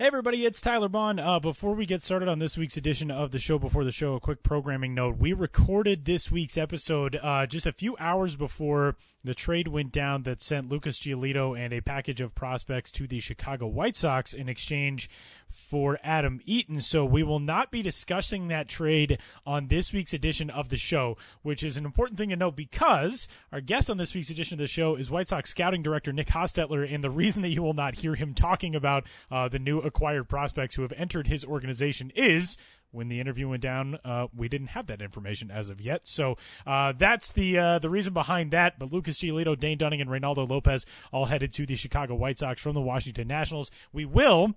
[0.00, 1.18] Hey everybody, it's Tyler Maun.
[1.18, 4.14] Uh, before we get started on this week's edition of the show before the show,
[4.14, 5.18] a quick programming note.
[5.18, 10.22] We recorded this week's episode uh, just a few hours before the trade went down
[10.22, 14.48] that sent Lucas Giolito and a package of prospects to the Chicago White Sox in
[14.48, 15.10] exchange
[15.50, 16.80] for Adam Eaton.
[16.80, 21.18] So we will not be discussing that trade on this week's edition of the show,
[21.42, 24.60] which is an important thing to note because our guest on this week's edition of
[24.60, 26.90] the show is White Sox scouting director Nick Hostetler.
[26.90, 30.28] And the reason that you will not hear him talking about uh, the new acquired
[30.28, 32.56] prospects who have entered his organization is
[32.92, 36.08] when the interview went down, uh, we didn't have that information as of yet.
[36.08, 36.36] So
[36.66, 38.78] uh, that's the uh, the reason behind that.
[38.78, 42.60] But Lucas Giolito, Dane Dunning, and Reynaldo Lopez all headed to the Chicago White Sox
[42.60, 43.70] from the Washington Nationals.
[43.92, 44.54] We will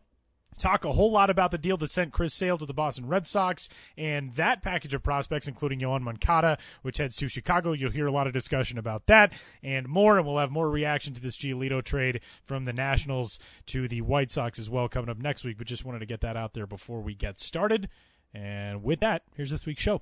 [0.57, 3.27] talk a whole lot about the deal that sent Chris Sale to the Boston Red
[3.27, 7.73] Sox and that package of prospects, including Yoan Moncada, which heads to Chicago.
[7.73, 11.13] You'll hear a lot of discussion about that and more, and we'll have more reaction
[11.13, 15.17] to this Giolito trade from the Nationals to the White Sox as well coming up
[15.17, 15.57] next week.
[15.57, 17.89] But just wanted to get that out there before we get started.
[18.33, 20.01] And with that, here's this week's show.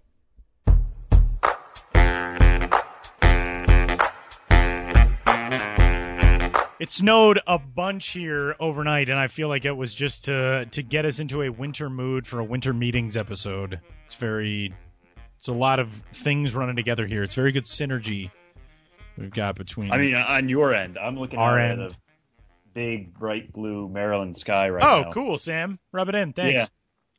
[6.81, 10.81] It snowed a bunch here overnight, and I feel like it was just to to
[10.81, 13.79] get us into a winter mood for a winter meetings episode.
[14.07, 14.73] It's very,
[15.37, 17.21] it's a lot of things running together here.
[17.21, 18.31] It's very good synergy
[19.15, 19.91] we've got between.
[19.91, 21.91] I mean, on your end, I'm looking Our at end.
[21.91, 21.95] a
[22.73, 25.09] big, bright blue Maryland sky right oh, now.
[25.09, 25.77] Oh, cool, Sam.
[25.91, 26.33] Rub it in.
[26.33, 26.53] Thanks.
[26.53, 26.65] Yeah.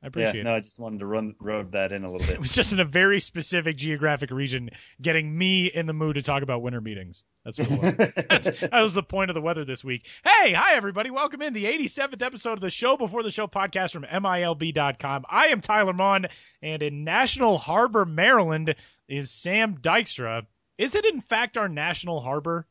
[0.03, 0.45] I appreciate yeah, it.
[0.45, 2.35] no, I just wanted to run rub that in a little bit.
[2.35, 6.23] It was just in a very specific geographic region, getting me in the mood to
[6.23, 7.23] talk about winter meetings.
[7.45, 8.61] That's what it was.
[8.71, 10.09] That was the point of the weather this week.
[10.25, 11.11] Hey, hi everybody.
[11.11, 15.25] Welcome in the 87th episode of the Show Before the Show podcast from MILB.com.
[15.31, 16.27] I am Tyler Maun,
[16.63, 18.75] and in National Harbor, Maryland
[19.09, 20.47] is Sam Dykstra.
[20.79, 22.67] Is it in fact our national harbor?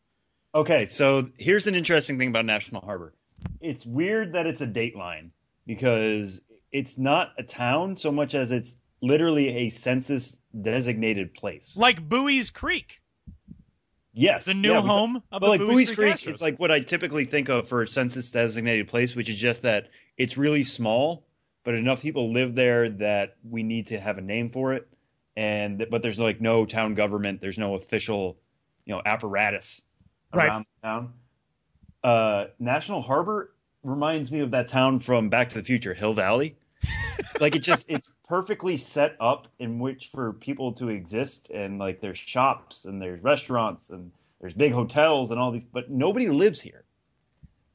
[0.53, 3.13] okay, so here's an interesting thing about National Harbor.
[3.61, 5.29] It's weird that it's a dateline
[5.65, 6.41] because
[6.71, 11.73] it's not a town so much as it's literally a census designated place.
[11.75, 13.01] Like Bowie's Creek,
[14.13, 16.59] Yes, the new yeah, home of But the like Bowie's, Bowie's Creek, Creek is like
[16.59, 20.37] what I typically think of for a census designated place, which is just that it's
[20.37, 21.23] really small,
[21.63, 24.87] but enough people live there that we need to have a name for it.
[25.37, 28.37] And but there's like no town government, there's no official,
[28.85, 29.81] you know, apparatus
[30.33, 30.47] Right.
[30.47, 31.13] around the town.
[32.03, 36.57] Uh, National Harbor reminds me of that town from Back to the Future, Hill Valley.
[37.39, 41.99] Like it just it's perfectly set up in which for people to exist and like
[42.01, 46.61] there's shops and there's restaurants and there's big hotels and all these but nobody lives
[46.61, 46.83] here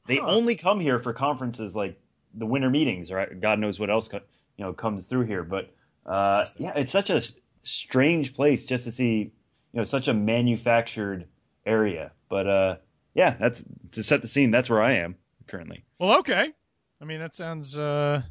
[0.07, 0.27] they Huh.
[0.27, 1.99] only come here for conferences like
[2.33, 4.21] the winter meetings or god knows what else co-
[4.57, 5.69] you know comes through here but
[6.05, 7.21] uh, yeah it's such a
[7.63, 9.31] strange place just to see
[9.73, 11.27] you know such a manufactured
[11.65, 12.75] area but uh
[13.13, 15.15] yeah that's to set the scene that's where i am
[15.47, 16.53] currently Well, okay.
[17.01, 18.21] I mean, that sounds uh,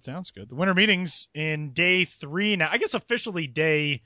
[0.00, 0.48] it sounds good.
[0.48, 2.70] The winter meetings in day three now.
[2.72, 4.00] I guess officially day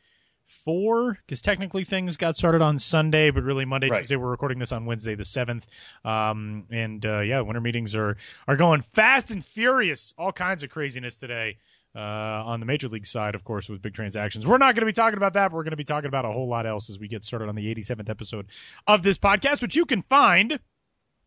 [0.45, 3.99] four because technically things got started on Sunday, but really Monday, Right.
[3.99, 4.17] Tuesday.
[4.17, 5.67] We're recording this on Wednesday the seventh.
[6.05, 8.17] Um, and uh, yeah, winter meetings are
[8.49, 10.13] are going fast and furious.
[10.19, 11.59] All kinds of craziness today.
[11.97, 12.01] Uh,
[12.45, 14.45] on the major league side, of course, with big transactions.
[14.45, 15.53] We're not going to be talking about that.
[15.53, 17.49] But we're going to be talking about a whole lot else as we get started
[17.49, 18.47] on the 87th episode
[18.89, 20.59] of this podcast, which you can find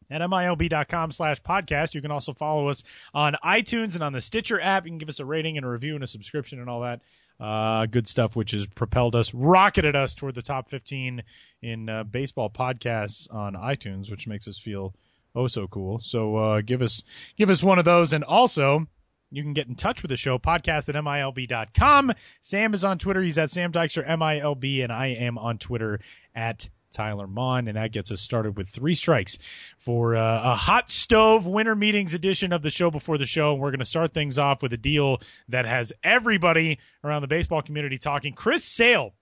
[0.10, 1.94] at milb.com slash podcast.
[1.94, 4.86] You can also follow us on iTunes and on the Stitcher app.
[4.86, 7.02] You can give us a rating and a review and a subscription and all that
[7.40, 11.24] uh, good stuff, which has propelled us, rocketed us toward the top 15
[11.62, 14.96] in uh, baseball podcasts on iTunes, which makes us feel
[15.36, 16.00] oh so cool.
[16.00, 17.04] So uh, give us
[17.38, 18.88] give us one of those, and also.
[19.30, 22.14] You can get in touch with the show, podcast at MILB.com.
[22.40, 23.22] Sam is on Twitter.
[23.22, 26.00] He's at Sam Dykstra, MILB, and I am on Twitter
[26.34, 29.38] at Tyler Maun, and that gets us started with three strikes
[29.78, 33.54] for uh, a hot stove winter meetings edition of the show before the show.
[33.54, 37.28] And we're going to start things off with a deal that has everybody around the
[37.28, 38.34] baseball community talking.
[38.34, 39.14] Chris Sale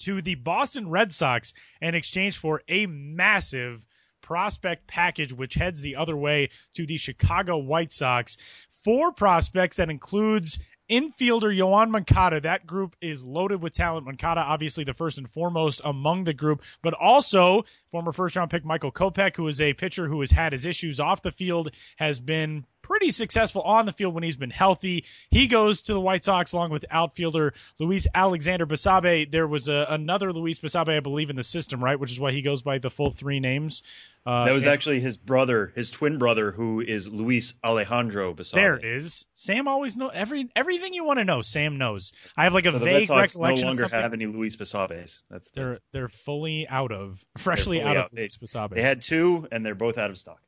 [0.00, 3.84] to the Boston Red Sox in exchange for a massive
[4.20, 8.36] prospect package, which heads the other way to the Chicago White Sox.
[8.70, 10.58] Four prospects that includes
[10.90, 12.40] infielder Yoan Moncada.
[12.40, 14.06] That group is loaded with talent.
[14.06, 18.64] Moncada, obviously the first and foremost among the group, but also former first round pick
[18.64, 22.20] Michael Kopech, who is a pitcher who has had his issues off the field, has
[22.20, 25.04] been pretty successful on the field when he's been healthy.
[25.30, 29.30] He goes to the White Sox along with outfielder Luis Alexander Basabe.
[29.30, 31.98] There was a, another Luis Basabe, I believe, in the system, right?
[31.98, 33.82] Which is why he goes by the full three names.
[34.26, 38.52] Uh, that was and- actually his brother, his twin brother, who is Luis Alejandro Basabe.
[38.52, 39.26] There it is.
[39.34, 41.42] Sam always know every everything you want to know.
[41.42, 42.12] Sam knows.
[42.36, 45.22] I have like a So vague Sox no recollection of longer have any Luis Basabes.
[45.30, 48.06] That's the, They're they're fully out of freshly fully out, out.
[48.06, 48.74] of Luis Basabe.
[48.74, 50.40] they had two, and they're both out of stock.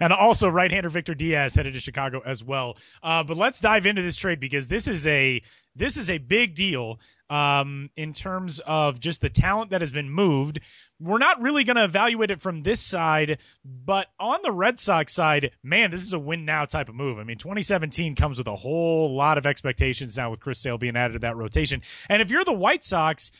[0.00, 2.76] And also right-hander Victor Diaz headed to Chicago as well.
[3.02, 5.42] Uh, but let's dive into this trade because this is a
[5.74, 7.00] this is a big deal
[7.30, 10.60] um, in terms of just the talent that has been moved.
[11.00, 15.14] We're not really going to evaluate it from this side, but on the Red Sox
[15.14, 17.18] side, man, this is a win now type of move.
[17.18, 20.94] I mean, 2017 comes with a whole lot of expectations now with Chris Sale being
[20.94, 21.80] added to that rotation.
[22.10, 23.30] And if you're the White Sox,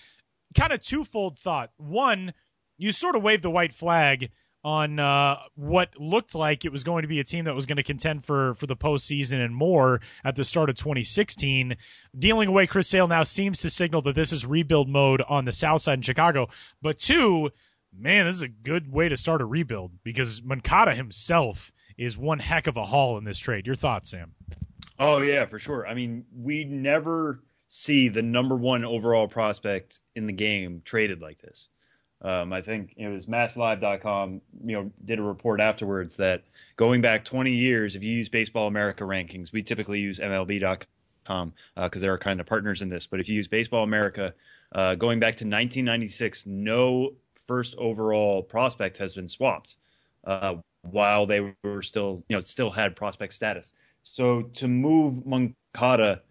[0.54, 1.70] kind of twofold thought.
[1.76, 2.32] One,
[2.78, 4.30] you sort of wave the white flag
[4.64, 7.76] on uh, what looked like it was going to be a team that was going
[7.76, 11.76] to contend for for the postseason and more at the start of 2016.
[12.16, 15.52] Dealing away Chris Sale now seems to signal that this is rebuild mode on the
[15.52, 16.48] south side in Chicago.
[16.80, 17.50] But two,
[17.96, 22.38] man, this is a good way to start a rebuild because Moncada himself is one
[22.38, 23.66] heck of a haul in this trade.
[23.66, 24.32] Your thoughts, Sam?
[24.98, 25.86] Oh yeah, for sure.
[25.86, 31.40] I mean, we never see the number one overall prospect in the game traded like
[31.40, 31.68] this.
[32.22, 36.44] Um, I think it was MassLive.com, you know, did a report afterwards that
[36.76, 40.86] going back 20 years, if you use Baseball America rankings, we typically use MLB.com
[41.26, 43.06] because uh, they're kind of partners in this.
[43.08, 44.32] But if you use Baseball America,
[44.72, 47.12] uh, going back to 1996, no
[47.48, 49.76] first overall prospect has been swapped
[50.24, 53.72] uh, while they were still, you know, still had prospect status.
[54.04, 56.22] So to move Moncada,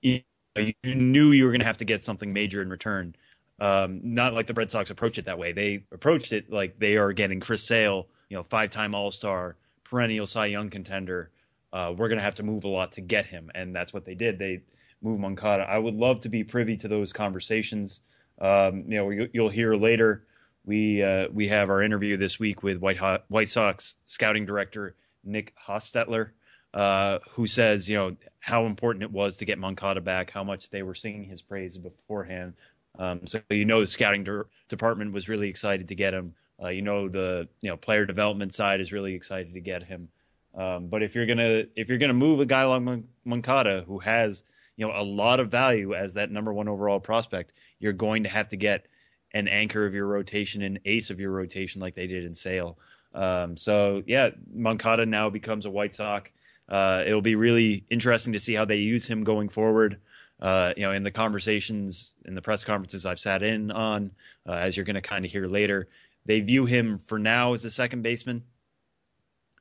[0.00, 0.20] you,
[0.56, 3.14] you knew you were going to have to get something major in return.
[3.62, 5.52] Um, not like the Red Sox approach it that way.
[5.52, 9.54] They approached it like they are getting Chris Sale, you know, five-time All-Star,
[9.84, 11.30] perennial Cy Young contender.
[11.72, 14.04] Uh, we're going to have to move a lot to get him, and that's what
[14.04, 14.36] they did.
[14.40, 14.62] They
[15.00, 15.62] moved Moncada.
[15.62, 18.00] I would love to be privy to those conversations.
[18.40, 20.24] Um, you know, you'll hear later.
[20.64, 24.96] We uh, we have our interview this week with White Ho- White Sox scouting director
[25.24, 26.30] Nick Hostetler,
[26.74, 30.70] uh, who says you know how important it was to get Moncada back, how much
[30.70, 32.54] they were singing his praise beforehand.
[32.98, 36.34] Um, so you know the scouting de- department was really excited to get him.
[36.62, 40.08] Uh, you know the you know player development side is really excited to get him.
[40.54, 43.98] Um, but if you're gonna if you're gonna move a guy like Mon- Moncada who
[44.00, 44.44] has
[44.76, 48.28] you know a lot of value as that number one overall prospect, you're going to
[48.28, 48.86] have to get
[49.34, 52.76] an anchor of your rotation, an ace of your rotation, like they did in Sale.
[53.14, 56.30] Um, so yeah, Moncada now becomes a White Sox.
[56.68, 60.00] Uh, it'll be really interesting to see how they use him going forward
[60.42, 64.10] uh, you know, in the conversations, in the press conferences I've sat in on,
[64.46, 65.88] uh, as you're going to kind of hear later,
[66.26, 68.42] they view him for now as a second baseman.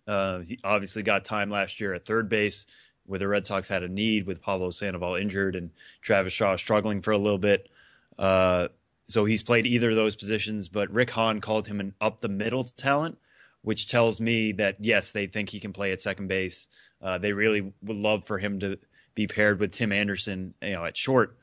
[0.07, 2.65] Uh, he obviously got time last year at third base,
[3.05, 5.69] where the Red Sox had a need with Pablo Sandoval injured and
[6.01, 7.69] Travis Shaw struggling for a little bit.
[8.17, 8.69] Uh,
[9.07, 12.29] so he's played either of those positions, but Rick Hahn called him an up the
[12.29, 13.19] middle talent,
[13.61, 16.67] which tells me that yes, they think he can play at second base.
[17.01, 18.79] Uh, they really would love for him to
[19.21, 21.37] be paired with Tim Anderson, you know, at short.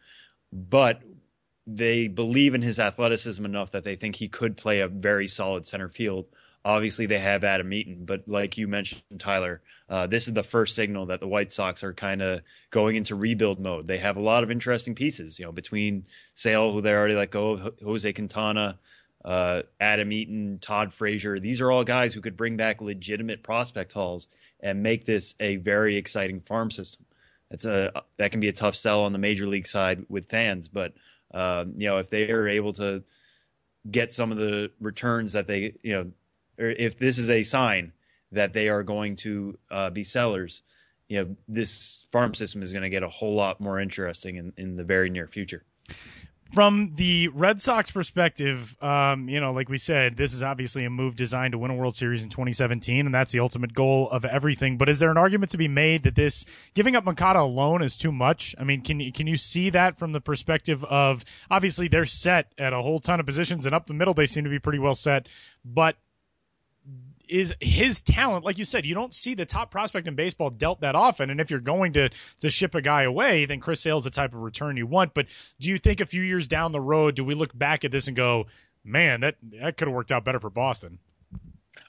[0.53, 1.03] But
[1.67, 5.67] they believe in his athleticism enough that they think he could play a very solid
[5.67, 6.27] center field.
[6.65, 10.75] Obviously, they have Adam Eaton, but like you mentioned, Tyler, uh, this is the first
[10.75, 12.41] signal that the White Sox are kind of
[12.71, 13.87] going into rebuild mode.
[13.87, 17.31] They have a lot of interesting pieces, you know, between Sale, who they already let
[17.31, 18.79] go Jose Quintana,
[19.25, 21.39] uh, Adam Eaton, Todd Frazier.
[21.39, 24.27] These are all guys who could bring back legitimate prospect hauls
[24.61, 27.05] and make this a very exciting farm system
[27.51, 30.69] it's a that can be a tough sell on the major league side with fans.
[30.69, 30.95] But
[31.33, 33.03] um, you know, if they are able to
[33.91, 36.11] get some of the returns that they, you know,
[36.59, 37.93] or if this is a sign
[38.33, 40.63] that they are going to uh, be sellers,
[41.09, 44.53] you know, this farm system is going to get a whole lot more interesting in,
[44.57, 45.65] in the very near future
[46.53, 50.91] from the Red Sox perspective, um, you know, like we said, this is obviously a
[50.91, 54.25] move designed to win a World Series in 2017, and that's the ultimate goal of
[54.25, 54.79] everything.
[54.79, 57.97] But is there an argument to be made that this giving up Moncada alone is
[57.97, 58.55] too much?
[58.59, 62.73] I mean, can can you see that from the perspective of obviously they're set at
[62.73, 64.95] a whole ton of positions, and up the middle they seem to be pretty well
[64.95, 65.29] set,
[65.65, 65.97] but
[67.29, 68.45] is his talent.
[68.45, 71.31] Like you said, you don't see the top prospect in baseball dealt that often.
[71.31, 74.35] And if you're going to to ship a guy away, then Chris Sale's the type
[74.35, 75.15] of return you want.
[75.15, 75.27] But
[75.61, 78.09] do you think a few years down the road, do we look back at this
[78.09, 78.47] and go,
[78.85, 80.99] man, that that could have worked out better for Boston?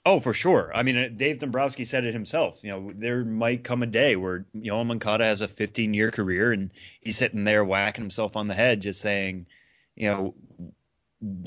[0.05, 0.72] Oh, for sure.
[0.74, 2.60] I mean, uh, Dave Dombrowski said it himself.
[2.63, 6.12] You know, there might come a day where you know Moncada has a 15 year
[6.12, 9.46] career and he's sitting there whacking himself on the head, just saying,
[9.96, 10.36] you know,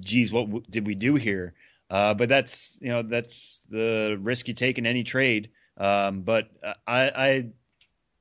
[0.00, 1.54] geez, what did we do here?
[1.92, 5.50] Uh, but that's you know that's the risk you take in any trade.
[5.76, 6.48] Um, but
[6.86, 7.46] I, I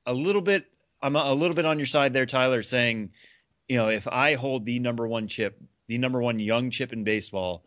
[0.06, 0.66] a little bit
[1.02, 3.12] I'm a little bit on your side there, Tyler, saying
[3.70, 7.06] you know if I hold the number one chip, the number one young chip in
[7.06, 7.64] baseball,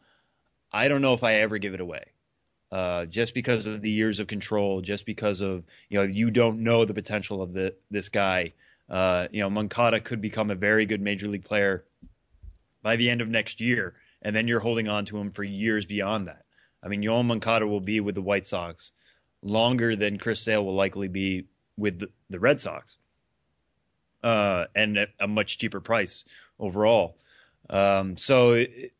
[0.70, 2.04] I don't know if I ever give it away.
[2.70, 6.62] Uh, just because of the years of control, just because of you know you don't
[6.62, 8.52] know the potential of the this guy.
[8.90, 11.86] Uh, you know, Moncada could become a very good major league player
[12.82, 13.94] by the end of next year
[14.24, 16.44] and then you're holding on to him for years beyond that.
[16.82, 18.92] I mean, Yoan Moncada will be with the White Sox
[19.42, 22.96] longer than Chris Sale will likely be with the, the Red Sox,
[24.22, 26.24] uh, and at a much cheaper price
[26.58, 27.18] overall.
[27.68, 28.92] Um, so it,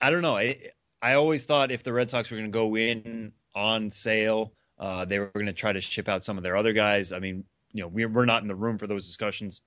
[0.00, 0.36] I don't know.
[0.36, 0.70] I,
[1.02, 5.04] I always thought if the Red Sox were going to go in on Sale, uh,
[5.04, 7.12] they were going to try to ship out some of their other guys.
[7.12, 9.60] I mean, you know, we're, we're not in the room for those discussions.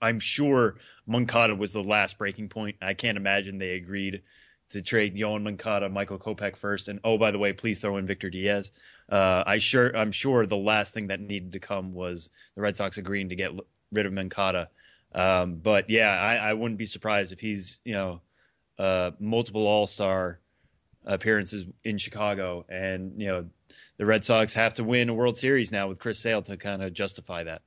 [0.00, 0.76] I'm sure
[1.06, 2.76] Moncada was the last breaking point.
[2.80, 4.22] I can't imagine they agreed
[4.70, 8.06] to trade Yoan Moncada, Michael Kopech first, and oh by the way, please throw in
[8.06, 8.70] Victor Diaz.
[9.08, 12.76] Uh, I sure I'm sure the last thing that needed to come was the Red
[12.76, 13.52] Sox agreeing to get
[13.92, 14.68] rid of Moncada.
[15.14, 18.20] Um, but yeah, I, I, wouldn't be surprised if he's you know
[18.78, 20.38] uh, multiple All Star
[21.06, 23.46] appearances in Chicago, and you know
[23.96, 26.82] the Red Sox have to win a World Series now with Chris Sale to kind
[26.82, 27.62] of justify that.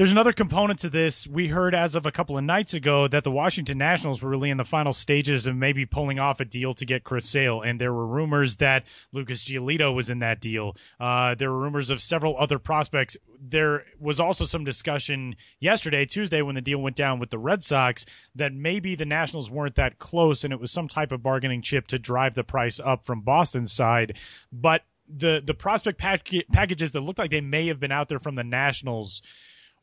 [0.00, 1.26] There's another component to this.
[1.26, 4.48] We heard as of a couple of nights ago that the Washington Nationals were really
[4.48, 7.78] in the final stages of maybe pulling off a deal to get Chris Sale, and
[7.78, 10.74] there were rumors that Lucas Giolito was in that deal.
[10.98, 13.18] Uh, there were rumors of several other prospects.
[13.46, 17.62] There was also some discussion yesterday, Tuesday, when the deal went down with the Red
[17.62, 21.60] Sox, that maybe the Nationals weren't that close, and it was some type of bargaining
[21.60, 24.16] chip to drive the price up from Boston's side.
[24.50, 24.80] But
[25.14, 28.36] the the prospect pack- packages that looked like they may have been out there from
[28.36, 29.20] the Nationals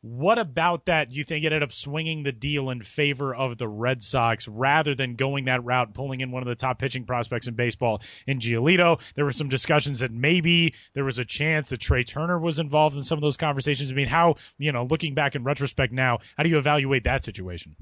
[0.02, 3.58] what about that do you think it ended up swinging the deal in favor of
[3.58, 7.06] the Red Sox rather than going that route, pulling in one of the top pitching
[7.06, 9.02] prospects in baseball in Giolito?
[9.16, 12.96] There were some discussions that maybe there was a chance that Trea Turner was involved
[12.96, 13.92] in some of those conversations.
[13.92, 17.24] I mean, how, you know, looking back in retrospect now, how do you evaluate that
[17.24, 17.76] situation?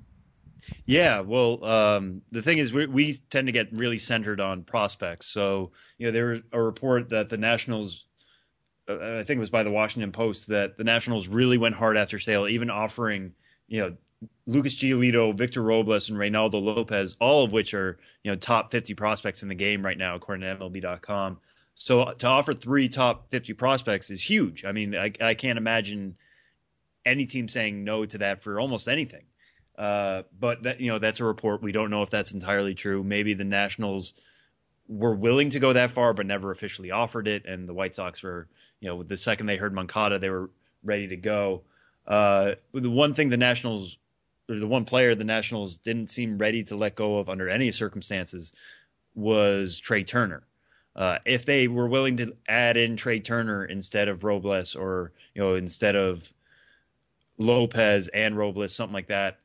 [0.86, 5.28] Yeah, well, um, the thing is, we, we tend to get really centered on prospects.
[5.28, 8.06] So, you know, there was a report that the Nationals
[8.88, 12.20] I think it was by the Washington Post that the Nationals really went hard after
[12.20, 13.34] Sale, even offering
[13.68, 13.98] you know
[14.46, 18.94] Lucas Giolito, Victor Robles, and Reynaldo Lopez, all of which are you know top 50
[18.94, 21.40] prospects in the game right now, according to MLB.com.
[21.76, 24.64] So to offer three top 50 prospects is huge.
[24.66, 26.16] I mean, I, I can't imagine
[27.06, 29.24] any team saying no to that for almost anything.
[29.78, 31.62] Uh, but that you know that's a report.
[31.62, 33.04] We don't know if that's entirely true.
[33.04, 34.14] Maybe the Nationals
[34.88, 38.24] were willing to go that far, but never officially offered it, and the White Sox
[38.24, 38.48] were
[38.80, 40.50] you know, the second they heard Moncada, they were
[40.84, 41.62] ready to go.
[42.08, 43.98] Uh, the one thing the Nationals,
[44.50, 47.72] or the one player the Nationals didn't seem ready to let go of under any
[47.72, 48.54] circumstances
[49.16, 50.44] was Trea Turner.
[50.96, 55.42] Uh, if they were willing to add in Trea Turner instead of Robles or you
[55.42, 56.32] know instead of
[57.38, 59.40] Lopez and Robles, something like that,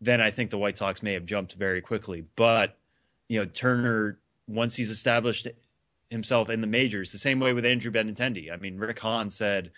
[0.00, 2.24] then I think the White Sox may have jumped very quickly.
[2.36, 2.76] But
[3.28, 5.48] you know Turner, once he's established
[6.10, 7.12] himself in the majors.
[7.12, 8.52] The same way with Andrew Benintendi.
[8.52, 9.70] I mean, Rick Hahn said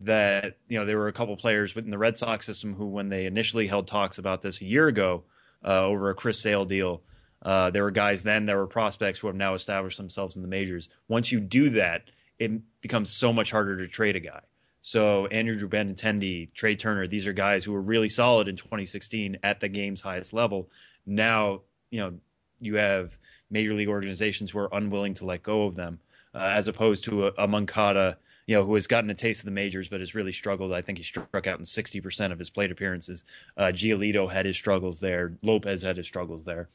[0.00, 3.08] that you know there were a couple players within the Red Sox system who, when
[3.08, 5.24] they initially held talks about this a year ago
[5.64, 7.02] uh, over a Chris Sale deal,
[7.42, 10.48] uh, there were guys then there were prospects who have now established themselves in the
[10.48, 10.88] majors.
[11.08, 14.40] Once you do that, it becomes so much harder to trade a guy.
[14.82, 19.60] So Andrew Benintendi, Trea Turner, these are guys who were really solid in 2016 at
[19.60, 20.70] the game's highest level.
[21.06, 21.60] Now,
[21.90, 22.14] you know,
[22.60, 23.16] you have
[23.52, 26.00] major league organizations who are unwilling to let go of them,
[26.34, 28.16] uh, as opposed to a, a Moncada,
[28.46, 30.72] you know, who has gotten a taste of the majors but has really struggled.
[30.72, 33.22] I think he struck out in 60% of his plate appearances.
[33.56, 35.34] Uh, Giolito had his struggles there.
[35.42, 36.68] Lopez had his struggles there.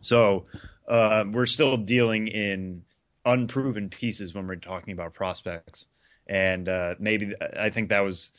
[0.00, 0.46] So
[0.88, 2.82] uh, we're still dealing in
[3.24, 5.86] unproven pieces when we're talking about prospects.
[6.26, 8.32] And uh, maybe I think that was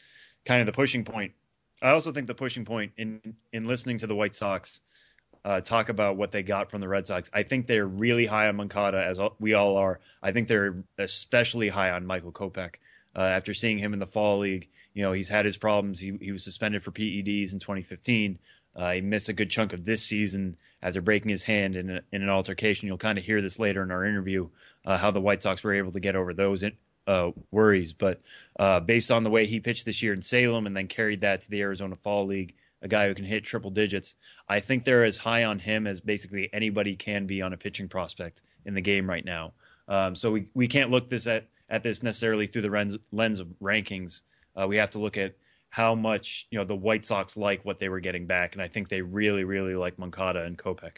[0.46, 1.34] kind of the pushing point.
[1.82, 4.82] I also think the pushing point in in listening to the White Sox
[5.48, 7.30] uh, talk about what they got from the Red Sox.
[7.34, 10.02] I think they're really high on Moncada, as we all are.
[10.22, 12.76] I think they're especially high on Michael Kopech.
[13.16, 16.00] Uh, after seeing him in the fall league, you know he's had his problems.
[16.00, 18.38] He, he was suspended for PEDs in 2015.
[18.76, 22.02] Uh, he missed a good chunk of this season after breaking his hand in, a,
[22.12, 22.88] in an altercation.
[22.88, 24.50] You'll kind of hear this later in our interview
[24.86, 26.74] uh, how the White Sox were able to get over those in,
[27.08, 27.94] uh, worries.
[27.94, 28.20] But
[28.60, 31.42] uh, based on the way he pitched this year in Salem and then carried that
[31.42, 34.16] to the Arizona Fall League, a guy who can hit triple digits.
[34.48, 37.88] I think they're as high on him as basically anybody can be on a pitching
[37.88, 39.54] prospect in the game right now.
[39.88, 43.40] Um, so we, we can't look this at, at this necessarily through the lens, lens
[43.40, 44.22] of rankings.
[44.56, 45.36] Uh, we have to look at
[45.70, 48.68] how much you know the White Sox like what they were getting back, and I
[48.68, 50.98] think they really, really like Moncada and Kopech.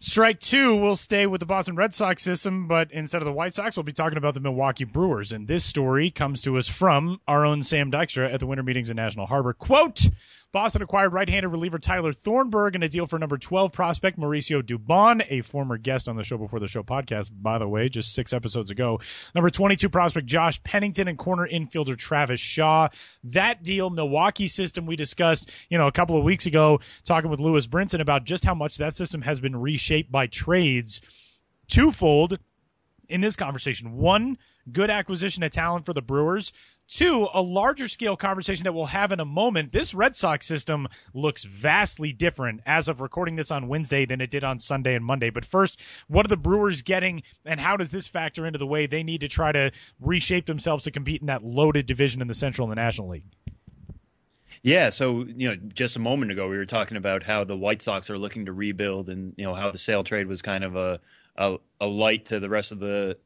[0.00, 3.54] Strike two, we'll stay with the Boston Red Sox system, but instead of the White
[3.54, 5.32] Sox, we'll be talking about the Milwaukee Brewers.
[5.32, 8.90] And this story comes to us from our own Sam Dykstra at the Winter Meetings
[8.90, 9.52] in National Harbor.
[9.52, 10.06] Quote.
[10.52, 15.24] Boston acquired right-handed reliever Tyler Thornburg in a deal for number 12 prospect Mauricio Dubon,
[15.28, 18.32] a former guest on the Show Before the Show podcast, by the way, just six
[18.32, 18.98] episodes ago.
[19.32, 22.88] Number 22 prospect Josh Pennington and corner infielder Travis Shaw.
[23.24, 27.38] That deal, Milwaukee system we discussed, you know, a couple of weeks ago, talking with
[27.38, 31.00] Lewis Brinson about just how much that system has been reshaped by trades.
[31.68, 32.38] Twofold
[33.08, 33.92] in this conversation.
[33.92, 34.38] One,
[34.72, 36.52] good acquisition of talent for the Brewers.
[36.88, 39.70] Two, a larger scale conversation that we'll have in a moment.
[39.70, 44.32] This Red Sox system looks vastly different as of recording this on Wednesday than it
[44.32, 45.30] did on Sunday and Monday.
[45.30, 48.86] But first, what are the Brewers getting and how does this factor into the way
[48.86, 52.34] they need to try to reshape themselves to compete in that loaded division in the
[52.34, 53.24] Central and the National League?
[54.62, 57.82] Yeah, so you know, just a moment ago we were talking about how the White
[57.82, 60.76] Sox are looking to rebuild, and you know how the sale trade was kind of
[60.76, 61.00] a
[61.36, 63.16] a, a light to the rest of the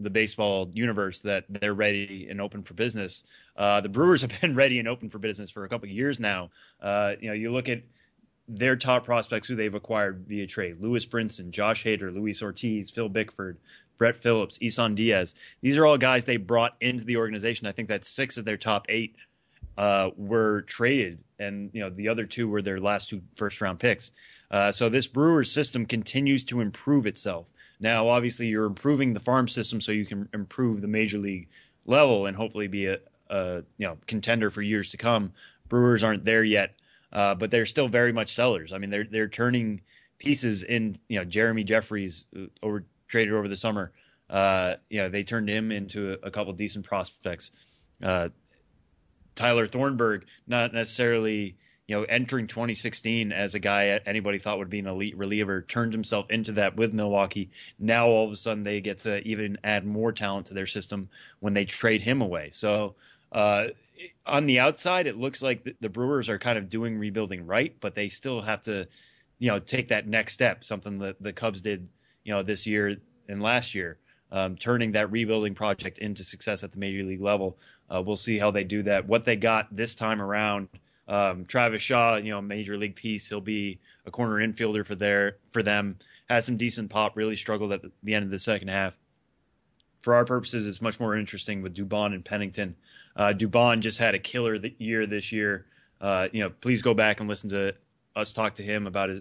[0.00, 3.24] the baseball universe that they're ready and open for business.
[3.56, 6.20] Uh, the Brewers have been ready and open for business for a couple of years
[6.20, 6.50] now.
[6.80, 7.82] Uh, you know, you look at
[8.48, 13.08] their top prospects who they've acquired via trade: Lewis Brinson, Josh Hader, Luis Ortiz, Phil
[13.08, 13.58] Bickford,
[13.98, 15.34] Brett Phillips, Isan Diaz.
[15.60, 17.66] These are all guys they brought into the organization.
[17.66, 19.16] I think that six of their top eight
[19.76, 23.78] uh, were traded, and you know the other two were their last two first round
[23.80, 24.12] picks.
[24.50, 27.52] Uh, so this Brewers system continues to improve itself.
[27.80, 31.48] Now, obviously, you're improving the farm system so you can improve the major league
[31.86, 32.98] level and hopefully be a,
[33.30, 35.32] a you know contender for years to come.
[35.68, 36.74] Brewers aren't there yet,
[37.12, 38.72] uh, but they're still very much sellers.
[38.72, 39.80] I mean, they're they're turning
[40.18, 40.98] pieces in.
[41.08, 43.92] You know, Jeremy Jeffress uh, over traded over the summer.
[44.28, 47.50] Uh, you know, they turned him into a, a couple decent prospects.
[48.02, 48.28] Uh,
[49.34, 51.56] Tyler Thornburg, not necessarily
[51.88, 55.92] you know entering 2016 as a guy anybody thought would be an elite reliever, turned
[55.92, 57.50] himself into that with Milwaukee.
[57.78, 61.08] Now all of a sudden they get to even add more talent to their system
[61.40, 62.50] when they trade him away.
[62.52, 62.94] So
[63.32, 63.68] uh,
[64.26, 67.74] on the outside, it looks like the, the Brewers are kind of doing rebuilding right,
[67.80, 68.86] but they still have to
[69.38, 71.88] you know take that next step, something that the Cubs did
[72.22, 72.96] you know this year
[73.28, 73.98] and last year
[74.30, 77.58] um, turning that rebuilding project into success at the major league level.
[77.88, 79.06] Uh, we'll see how they do that.
[79.06, 80.68] What they got this time around,
[81.08, 83.28] um, Travis Shaw, you know, major league piece.
[83.28, 85.96] He'll be a corner infielder for their for them.
[86.28, 87.16] Has some decent pop.
[87.16, 88.94] Really struggled at the, the end of the second half.
[90.02, 92.76] For our purposes, it's much more interesting with Dubon and Pennington.
[93.16, 95.66] Uh, Dubon just had a killer year this year.
[96.00, 97.74] Uh, you know, please go back and listen to
[98.14, 99.20] us talk to him about his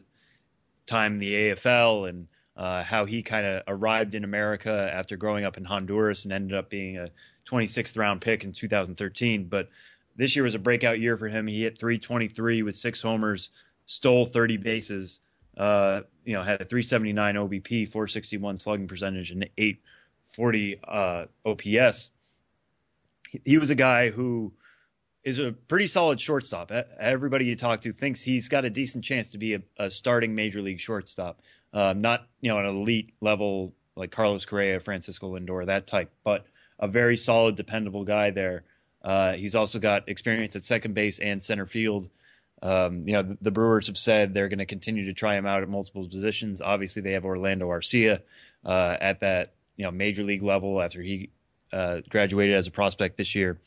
[0.86, 5.46] time in the AFL and uh, how he kind of arrived in America after growing
[5.46, 7.10] up in Honduras and ended up being a
[7.50, 9.46] 26th round pick in 2013.
[9.46, 9.70] But
[10.18, 11.48] this year was a breakout year for him.
[11.48, 13.50] He hit 323 with six homers,
[13.86, 15.22] stole 30 bases.
[15.56, 22.10] Uh, you know, had a 379 OBP, 461 slugging percentage, and 840 uh, OPS.
[23.46, 24.54] He was a guy who
[25.24, 26.72] is a pretty solid shortstop.
[27.00, 30.36] Everybody you talk to thinks he's got a decent chance to be a, a starting
[30.36, 31.42] major league shortstop.
[31.74, 36.46] Um, not you know an elite level like Carlos Correa, Francisco Lindor, that type, but
[36.80, 38.64] a very solid, dependable guy there.
[39.08, 42.10] Uh, he's also got experience at second base and center field.
[42.62, 45.46] Um, you know, the, the, Brewers have said they're going to continue to try him
[45.46, 46.62] out at multiple positions.
[46.62, 48.20] Obviously, they have Orlando Arcia
[48.66, 51.30] uh, at that you know major league level after he
[51.72, 53.62] uh, graduated as a prospect this year.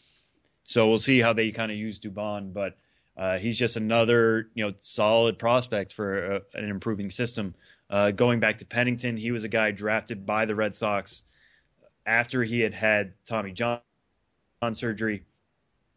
[0.64, 2.76] So we'll see how they kind of use Dubon, but
[3.16, 7.54] uh, he's just another you know solid prospect for a, an improving system.
[7.88, 11.22] Uh, going back to Pennington, he was a guy drafted by the Red Sox
[12.04, 13.80] after he had had Tommy John
[14.72, 15.24] surgery.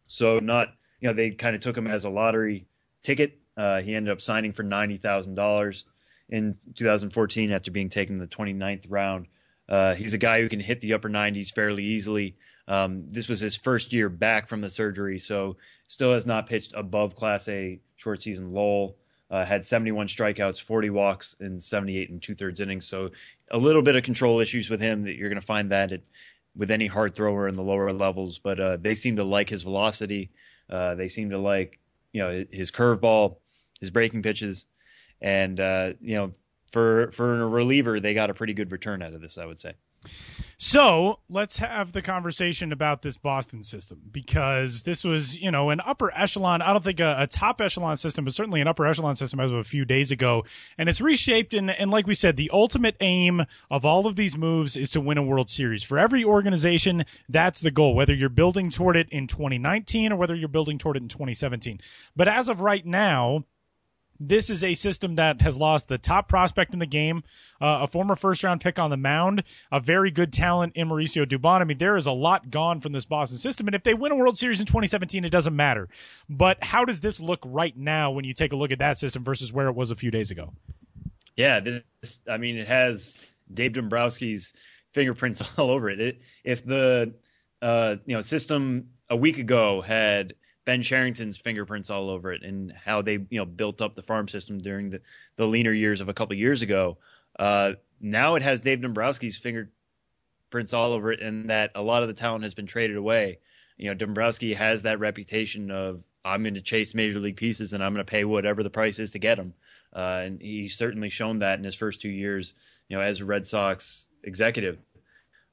[0.06, 0.68] So not,
[1.00, 2.66] you know, they kind of took him as a lottery
[3.02, 3.38] ticket.
[3.56, 5.84] Uh, he ended up signing for ninety thousand dollars
[6.28, 9.26] in 2014 after being taken in the 29th round.
[9.68, 12.36] Uh, he's a guy who can hit the upper 90s fairly easily.
[12.66, 16.72] Um, this was his first year back from the surgery, so still has not pitched
[16.74, 18.96] above Class A short season Lowell
[19.30, 22.86] uh, had 71 strikeouts, 40 walks, and 78 and two thirds innings.
[22.86, 23.10] So
[23.50, 26.00] a little bit of control issues with him that you're going to find that at,
[26.56, 28.38] with any hard thrower in the lower levels.
[28.38, 30.30] But uh, they seem to like his velocity.
[30.70, 31.78] Uh, they seem to like
[32.12, 33.36] you know his curveball,
[33.80, 34.66] his breaking pitches,
[35.20, 36.32] and uh, you know
[36.70, 39.58] for for a reliever, they got a pretty good return out of this, I would
[39.60, 39.74] say.
[40.66, 45.78] So let's have the conversation about this Boston system because this was, you know, an
[45.84, 46.62] upper echelon.
[46.62, 49.52] I don't think a, a, top echelon system, but certainly an upper echelon system as
[49.52, 50.46] of a few days ago.
[50.78, 51.52] And it's reshaped.
[51.52, 55.02] And, and like we said, the ultimate aim of all of these moves is to
[55.02, 55.82] win a World Series.
[55.82, 60.34] For every organization, that's the goal, whether you're building toward it in 2019 or whether
[60.34, 61.82] you're building toward it in 2017.
[62.16, 63.44] But as of right now,
[64.20, 67.22] this is a system that has lost the top prospect in the game,
[67.60, 71.26] uh, a former first round pick on the mound, a very good talent in Mauricio
[71.26, 71.60] Dubon.
[71.60, 73.66] I mean, there is a lot gone from this Boston system.
[73.66, 75.88] And if they win a World Series in 2017, it doesn't matter.
[76.28, 79.24] But how does this look right now when you take a look at that system
[79.24, 80.52] versus where it was a few days ago?
[81.36, 84.52] Yeah, this, I mean, it has Dave Dombrowski's
[84.92, 86.00] fingerprints all over it.
[86.00, 87.14] it if the
[87.60, 92.72] uh, you know system a week ago had Ben Cherington's fingerprints all over it and
[92.72, 95.00] how they you know built up the farm system during the,
[95.36, 96.98] the leaner years of a couple years ago.
[97.38, 99.72] Uh, now it has Dave Dombrowski's fingerprints
[100.54, 103.38] fingerprints all over it, and that a lot of the talent has been traded away.
[103.76, 107.82] You know, Dombrowski has that reputation of I'm going to chase major league pieces and
[107.82, 109.52] I'm going to pay whatever the price is to get them.
[109.92, 112.54] Uh, and he's certainly shown that in his first two years,
[112.88, 114.78] you know, as a Red Sox executive.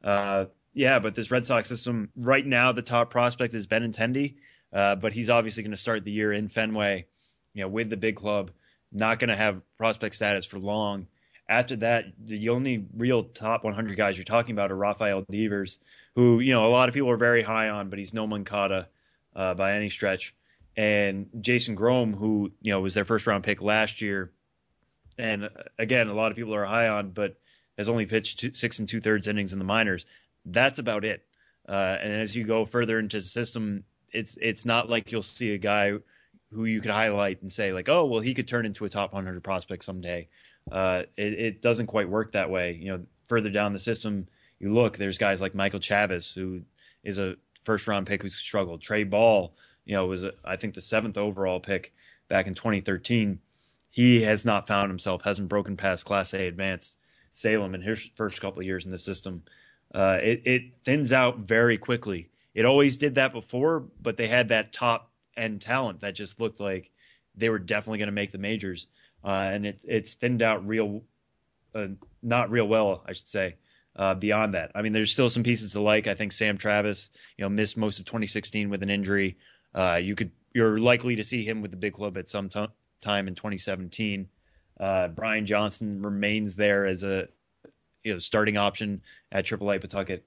[0.04, 4.36] Uh, yeah, but this Red Sox system right now, the top prospect is Benintendi,
[4.73, 7.05] uh, but he's obviously going to start the year in Fenway,
[7.53, 8.51] you know, with the big club.
[8.91, 11.07] Not going to have prospect status for long.
[11.47, 15.77] After that, the only real top 100 guys you're talking about are Rafael Devers,
[16.15, 18.88] who you know a lot of people are very high on, but he's no Moncada
[19.36, 20.34] uh, by any stretch.
[20.77, 24.31] And Jason Groome, who you know was their first round pick last year,
[25.17, 27.38] and uh, again a lot of people are high on, but
[27.77, 30.05] has only pitched two, six and two thirds innings in the minors.
[30.45, 31.25] That's about it.
[31.67, 35.54] Uh, and as you go further into the system, it's it's not like you'll see
[35.54, 35.93] a guy
[36.52, 39.13] who you could highlight and say like, oh well, he could turn into a top
[39.13, 40.28] 100 prospect someday.
[40.71, 42.74] Uh, it, it, doesn't quite work that way.
[42.74, 44.28] You know, further down the system,
[44.60, 46.62] you look, there's guys like Michael Chavis, who
[47.04, 48.82] is a first round pick who's struggled.
[48.82, 49.54] Trey Ball,
[49.86, 51.93] you know, was I think the seventh overall pick
[52.28, 53.39] back in 2013.
[53.89, 56.97] He has not found himself, hasn't broken past Class A advanced
[57.32, 59.43] Salem in his first couple of years in the system.
[59.93, 62.30] Uh, it, it thins out very quickly.
[62.53, 66.59] It always did that before, but they had that top end talent that just looked
[66.59, 66.91] like
[67.35, 68.87] they were definitely going to make the majors
[69.23, 71.03] uh, and it, it's thinned out real,
[71.75, 71.87] uh,
[72.21, 73.55] not real well, I should say.
[73.93, 76.07] Uh, beyond that, I mean, there's still some pieces to like.
[76.07, 79.37] I think Sam Travis, you know, missed most of 2016 with an injury.
[79.75, 82.67] Uh, you could, you're likely to see him with the big club at some t-
[83.01, 84.29] time in 2017.
[84.79, 87.27] Uh, Brian Johnson remains there as a,
[88.05, 90.25] you know, starting option at AAA Pawtucket.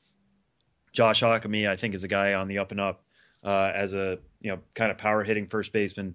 [0.94, 3.02] Josh Ockimey, I think, is a guy on the up and up
[3.42, 6.14] uh, as a you know kind of power hitting first baseman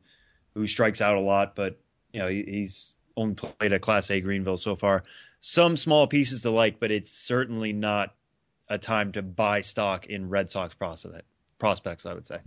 [0.56, 1.80] who strikes out a lot, but
[2.12, 5.04] you know, he's only played at Class A Greenville so far.
[5.42, 8.16] Some small pieces to like, but it's certainly not
[8.68, 12.06] a time to buy stock in Red Sox prospects.
[12.06, 12.40] I would say.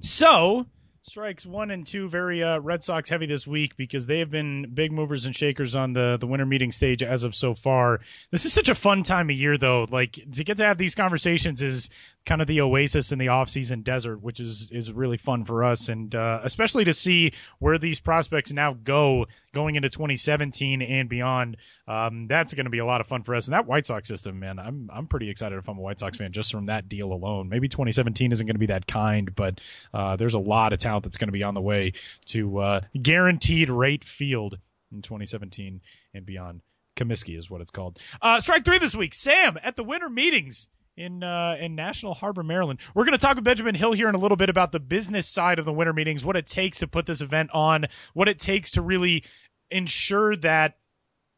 [0.00, 0.66] So
[1.08, 4.70] strikes one and two very uh, Red Sox heavy this week because they have been
[4.74, 8.00] big movers and shakers on the the winter meeting stage as of so far.
[8.30, 9.86] This is such a fun time of year though.
[9.90, 11.88] Like to get to have these conversations is
[12.26, 15.88] kind of the oasis in the off-season desert, which is is really fun for us,
[15.88, 21.56] and uh, especially to see where these prospects now go going into 2017 and beyond.
[21.86, 23.46] Um, that's going to be a lot of fun for us.
[23.46, 26.18] And that White Sox system, man, I'm I'm pretty excited if I'm a White Sox
[26.18, 27.48] fan just from that deal alone.
[27.48, 29.60] Maybe 2017 isn't going to be that kind, but
[29.94, 31.92] uh, there's a lot of talent that's going to be on the way
[32.26, 34.58] to uh, guaranteed rate field
[34.92, 35.80] in 2017
[36.14, 36.62] and beyond.
[36.96, 38.00] Comiskey is what it's called.
[38.20, 39.14] Uh, strike three this week.
[39.14, 42.80] Sam at the winter meetings in uh, in National Harbor, Maryland.
[42.94, 45.28] We're going to talk with Benjamin Hill here in a little bit about the business
[45.28, 48.40] side of the winter meetings, what it takes to put this event on, what it
[48.40, 49.22] takes to really
[49.70, 50.76] ensure that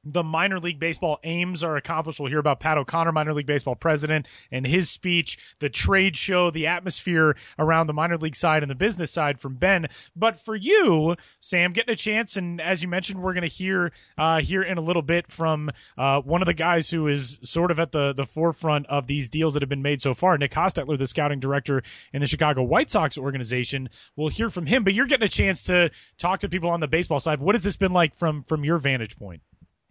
[0.05, 2.21] the minor league baseball aims are accomplished.
[2.21, 6.51] We'll hear about Pat O'Connor, minor league baseball president, and his speech, the trade show,
[6.51, 9.89] the atmosphere around the minor league side and the business side from Ben.
[10.17, 13.93] But for you, Sam, getting a chance, and as you mentioned, we're going to hear
[14.17, 17.71] uh, here in a little bit from uh, one of the guys who is sort
[17.71, 20.53] of at the the forefront of these deals that have been made so far, Nick
[20.53, 21.83] Hostetler, the scouting director
[22.13, 23.91] in the Chicago White Sox organization.
[24.17, 24.85] We'll hear from him.
[24.85, 27.41] But you're getting a chance to talk to people on the baseball side.
[27.41, 29.43] What has this been like from from your vantage point?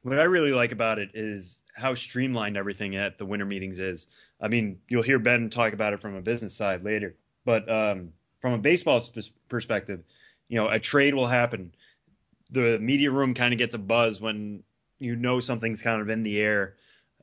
[0.04, 4.08] What I really like about it is how streamlined everything at the winter meetings is.
[4.40, 8.14] I mean, you'll hear Ben talk about it from a business side later, but um,
[8.42, 10.04] from a baseball sp- perspective,
[10.48, 11.74] you know, a trade will happen.
[12.52, 14.64] The media room kind of gets a buzz when
[15.00, 16.76] you know something's kind of in the air,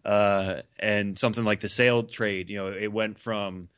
[0.05, 2.51] uh, and something like the Sale trade.
[2.51, 3.69] You know, it went from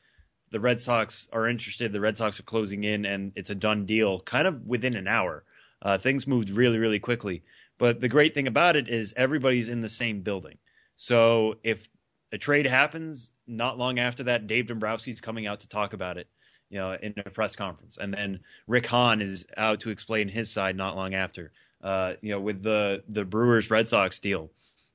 [0.51, 3.87] the Red Sox are interested, the Red Sox are closing in, and it's a done
[3.87, 5.45] deal, kind of within an hour.
[5.81, 7.43] Uh, things moved really, really quickly.
[7.79, 10.59] But the great thing about it is everybody's in the same building.
[10.97, 11.89] So if
[12.33, 16.29] a trade happens, not long after that, Dave Dombrowski's coming out to talk about it,
[16.71, 20.51] you know, in a press conference, and then Rick Hahn is out to explain his
[20.51, 21.53] side not long after.
[21.83, 24.51] Uh, you know, with the the Brewers Red Sox deal,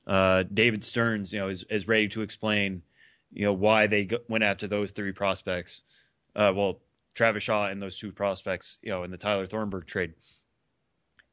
[0.06, 2.82] uh, David Stearns, you know, is is ready to explain,
[3.32, 5.82] you know, why they went after those three prospects.
[6.36, 6.80] Uh, well,
[7.14, 10.12] Travis Shaw and those two prospects, you know, in the Tyler Thornburg trade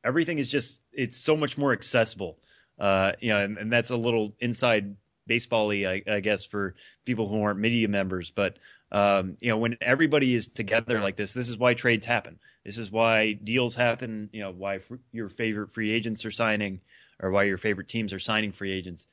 [0.04, 2.38] everything is just it's so much more accessible.
[2.80, 4.96] Uh, you know, and, and that's a little inside
[5.28, 8.32] baseball-y, I, I, guess, for people who aren't media members.
[8.32, 8.58] But
[8.92, 12.40] um, you know, when everybody is together like this, this is why trades happen.
[12.66, 14.30] This is why deals happen.
[14.34, 16.82] You know, why fr- your favorite free agents are signing,
[17.22, 19.08] or why your favorite teams are signing free agents.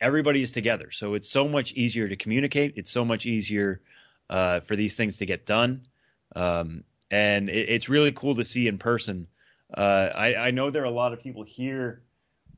[0.00, 2.74] Everybody is together, so it's so much easier to communicate.
[2.76, 3.80] It's so much easier
[4.28, 5.86] uh, for these things to get done,
[6.34, 9.26] um, and it, it's really cool to see in person
[9.74, 12.02] uh, I, I, know there are a lot of people here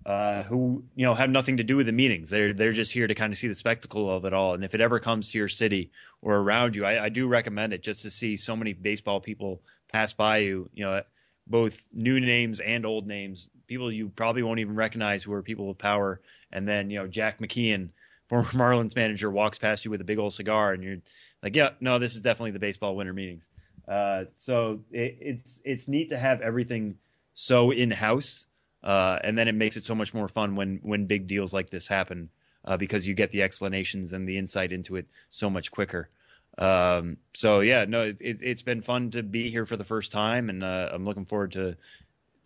[0.04, 2.30] uh, who you know have nothing to do with the meetings.
[2.30, 4.54] They're they're just here to kind of see the spectacle of it all.
[4.54, 5.90] And if it ever comes to your city
[6.22, 9.62] or around you, I, I do recommend it just to see so many baseball people
[9.90, 10.68] pass by you.
[10.74, 11.02] You know,
[11.46, 15.66] both new names and old names, people you probably won't even recognize who are people
[15.66, 16.20] with power.
[16.52, 17.88] And then you know Jack McKeon,
[18.28, 20.98] former Marlins manager, walks past you with a big old cigar, and you're
[21.42, 23.48] like, yeah, no, this is definitely the baseball winter meetings.
[23.88, 26.96] Uh, so it, it's it's neat to have everything
[27.34, 28.46] so in house
[28.82, 31.70] uh, and then it makes it so much more fun when when big deals like
[31.70, 32.30] this happen
[32.64, 36.08] uh, because you get the explanations and the insight into it so much quicker.
[36.58, 40.48] Um, so yeah, no, it, has been fun to be here for the first time,
[40.48, 41.76] and uh, I'm looking forward to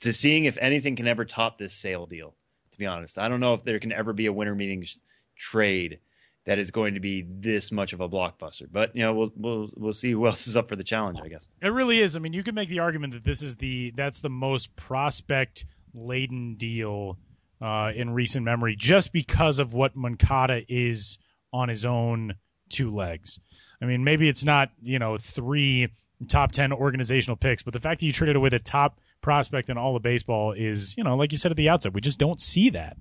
[0.01, 2.35] to seeing if anything can ever top this sale deal.
[2.73, 4.99] To be honest, I don't know if there can ever be a winter meetings
[5.37, 5.99] trade
[6.45, 8.67] that is going to be this much of a blockbuster.
[8.71, 11.19] But you know, we'll we'll we'll see who else is up for the challenge.
[11.23, 12.17] I guess it really is.
[12.17, 15.65] I mean, you could make the argument that this is the that's the most prospect
[15.95, 17.19] laden deal
[17.61, 21.19] uh, in recent memory, just because of what Moncada is
[21.53, 22.35] on his own
[22.71, 23.39] two legs.
[23.81, 25.89] I mean, maybe it's not you know three
[26.29, 29.79] top ten organizational picks, but the fact that you traded away the top prospect in
[29.79, 32.41] all of baseball is, you know, like you said at the outset, we just don't
[32.41, 32.97] see that.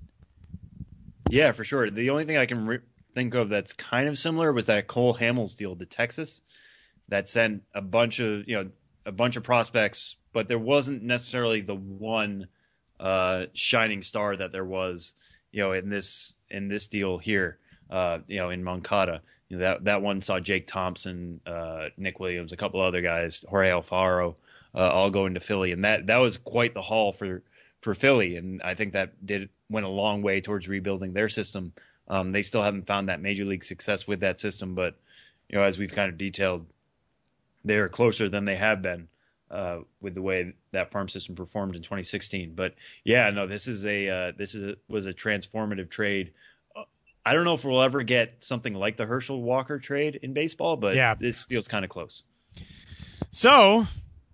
[1.28, 1.90] Yeah, for sure.
[1.90, 2.80] The only thing I can re-
[3.14, 6.40] think of that's kind of similar was that Cole Hamels deal to Texas
[7.08, 8.70] that sent a bunch of you know
[9.04, 12.48] a bunch of prospects, but there wasn't necessarily the one
[13.00, 15.14] uh, shining star that there was,
[15.50, 17.58] you know, in this in this deal here,
[17.90, 19.22] uh, you know, in Moncada.
[19.48, 23.44] You know, that that one saw Jake Thompson, uh, Nick Williams, a couple other guys,
[23.48, 24.36] Jorge Alfaro,
[24.74, 27.42] uh, all going to Philly, and that that was quite the haul for
[27.80, 31.72] for Philly, and I think that did went a long way towards rebuilding their system.
[32.08, 34.96] Um, they still haven't found that major league success with that system, but
[35.48, 36.66] you know, as we've kind of detailed,
[37.64, 39.08] they are closer than they have been
[39.50, 42.54] uh, with the way that farm system performed in 2016.
[42.54, 46.32] But yeah, no, this is a uh, this is a, was a transformative trade.
[46.74, 46.84] Uh,
[47.24, 50.76] I don't know if we'll ever get something like the Herschel Walker trade in baseball,
[50.76, 51.14] but yeah.
[51.14, 52.22] this feels kind of close.
[53.30, 53.86] So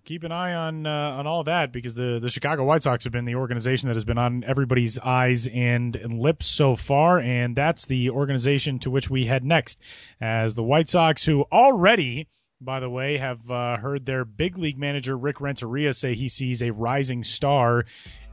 [0.08, 3.12] keep an eye on uh, on all that because the the Chicago White Sox have
[3.12, 7.54] been the organization that has been on everybody's eyes and, and lips so far, and
[7.54, 9.78] that's the organization to which we head next,
[10.18, 12.26] as the White Sox, who already
[12.60, 16.60] by the way, have uh, heard their big league manager Rick Renteria say he sees
[16.60, 17.84] a rising star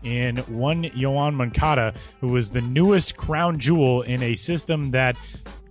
[0.01, 5.15] in one Yoan Moncada, who is the newest crown jewel in a system that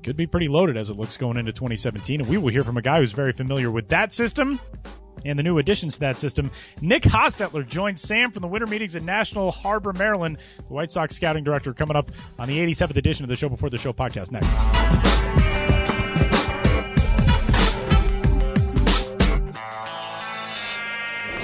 [0.04, 2.20] could be pretty loaded as it looks going into 2017.
[2.20, 4.60] And we will hear from a guy who's very familiar with that system
[5.24, 6.50] and the new additions to that system.
[6.80, 11.14] Nick Hostetler joins Sam from the winter meetings in National Harbor, Maryland, the White Sox
[11.14, 14.30] scouting director, coming up on the 87th edition of the Show Before the Show podcast
[14.30, 14.48] next.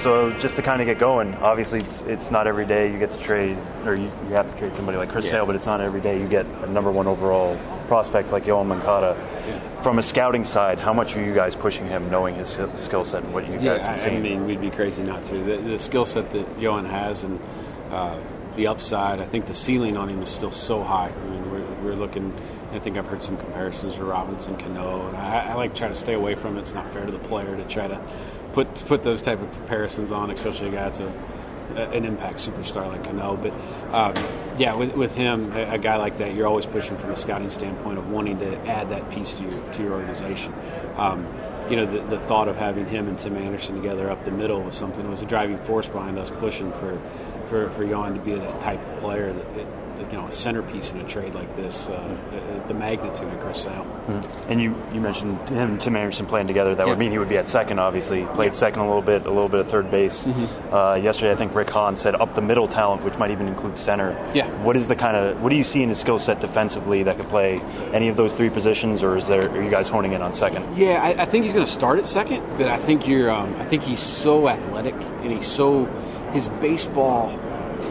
[0.01, 3.11] So just to kind of get going, obviously it's, it's not every day you get
[3.11, 5.31] to trade, or you, you have to trade somebody like Chris yeah.
[5.31, 7.55] Sale, but it's not every day you get a number one overall
[7.87, 9.15] prospect like Yoan Moncada.
[9.47, 9.70] Yeah.
[9.83, 13.23] From a scouting side, how much are you guys pushing him, knowing his skill set
[13.23, 14.17] and what you yeah, guys have seen?
[14.17, 15.43] I mean, we'd be crazy not to.
[15.43, 17.39] The, the skill set that Yoan has and
[17.89, 18.19] uh,
[18.55, 21.09] the upside, I think the ceiling on him is still so high.
[21.09, 22.31] I mean, we're, we're looking.
[22.73, 25.95] I think I've heard some comparisons to Robinson Cano, and I, I like try to
[25.95, 26.61] stay away from it.
[26.61, 27.99] It's not fair to the player to try to
[28.53, 31.11] put put those type of comparisons on, especially a guy that's a,
[31.77, 33.37] an impact superstar like Cano.
[33.37, 33.53] But
[33.93, 34.15] um,
[34.57, 37.49] yeah, with, with him, a, a, guy like that, you're always pushing from a scouting
[37.49, 40.53] standpoint of wanting to add that piece to your to your organization.
[40.97, 41.27] Um,
[41.69, 44.61] you know, the, the, thought of having him and Tim Anderson together up the middle
[44.61, 46.99] was something that was a driving force behind us pushing for
[47.47, 49.67] for for to be that type of player that.
[50.09, 53.63] You know a centerpiece in a trade like this, uh, uh, the magnitude of Chris
[53.63, 53.85] Sale.
[54.07, 54.51] Mm-hmm.
[54.51, 56.75] And you, you mentioned him and Tim Anderson playing together.
[56.75, 56.93] That yeah.
[56.93, 57.79] would mean he would be at second.
[57.79, 58.51] Obviously, played yeah.
[58.53, 60.23] second a little bit, a little bit of third base.
[60.23, 60.73] Mm-hmm.
[60.73, 63.77] Uh, yesterday, I think Rick Hahn said up the middle talent, which might even include
[63.77, 64.11] center.
[64.33, 64.47] Yeah.
[64.63, 67.17] What is the kind of what do you see in his skill set defensively that
[67.17, 67.59] could play
[67.93, 70.77] any of those three positions, or is there are you guys honing in on second?
[70.77, 73.55] Yeah, I, I think he's going to start at second, but I think you're um,
[73.55, 75.85] I think he's so athletic and he's so
[76.31, 77.29] his baseball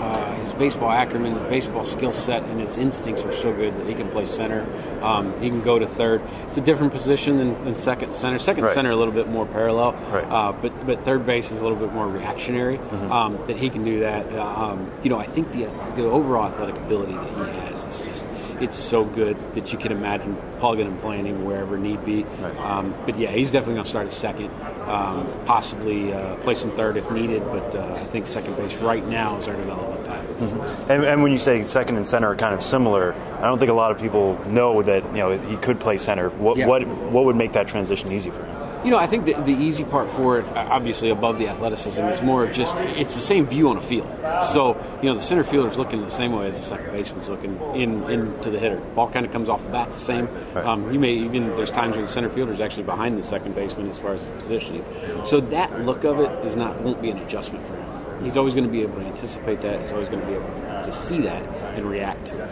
[0.01, 3.87] uh, his baseball acumen, his baseball skill set, and his instincts are so good that
[3.87, 4.67] he can play center.
[5.03, 6.23] Um, he can go to third.
[6.49, 8.39] It's a different position than, than second center.
[8.39, 8.75] Second right.
[8.75, 10.25] center a little bit more parallel, right.
[10.25, 12.79] uh, but but third base is a little bit more reactionary.
[12.79, 13.13] Mm-hmm.
[13.13, 14.27] Um, that he can do that.
[14.33, 18.07] Uh, um, you know, I think the the overall athletic ability that he has is
[18.07, 18.27] just
[18.61, 22.25] it's so good that you can imagine plugging and playing him wherever need be.
[22.25, 22.57] Right.
[22.59, 24.51] Um, but yeah, he's definitely going to start at second,
[24.83, 27.42] um, possibly uh, play some third if needed.
[27.44, 30.27] But uh, I think second base right now is our development path.
[30.27, 30.90] Mm-hmm.
[30.90, 33.70] And, and, when you say second and center are kind of similar, I don't think
[33.70, 36.31] a lot of people know that you know he could play center.
[36.31, 36.66] What yeah.
[36.66, 38.70] what what would make that transition easy for him?
[38.85, 42.23] You know, I think the, the easy part for it, obviously above the athleticism, is
[42.23, 44.09] more of just it's the same view on a field.
[44.53, 47.61] So you know, the center fielder's looking the same way as the second baseman's looking
[47.75, 48.79] in into the hitter.
[48.95, 50.29] Ball kind of comes off the bat the same.
[50.57, 53.90] Um, you may even there's times where the center fielder's actually behind the second baseman
[53.90, 54.85] as far as the positioning.
[55.25, 58.25] So that look of it is not won't be an adjustment for him.
[58.25, 59.81] He's always going to be able to anticipate that.
[59.81, 60.49] He's always going to be able
[60.83, 61.43] to see that
[61.75, 62.51] and react to it.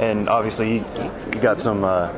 [0.00, 0.84] And obviously, you,
[1.34, 1.84] you got some.
[1.84, 2.12] Uh,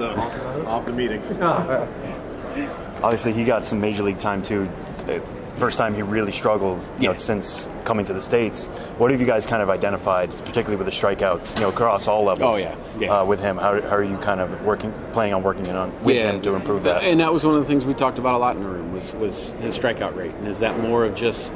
[0.00, 1.22] the off the meeting.
[3.02, 4.68] obviously, he got some major league time too.
[5.56, 7.18] First time he really struggled, you know, Yeah.
[7.18, 8.66] since coming to the states.
[8.96, 12.24] What have you guys kind of identified, particularly with the strikeouts, you know, across all
[12.24, 12.54] levels?
[12.54, 12.74] Oh, yeah.
[12.98, 13.20] Yeah.
[13.20, 15.92] Uh, with him, how, how are you kind of working, planning on working in on
[16.02, 17.02] with him to improve that?
[17.02, 18.92] And that was one of the things we talked about a lot in the room
[18.94, 21.52] was was his strikeout rate, and is that more of just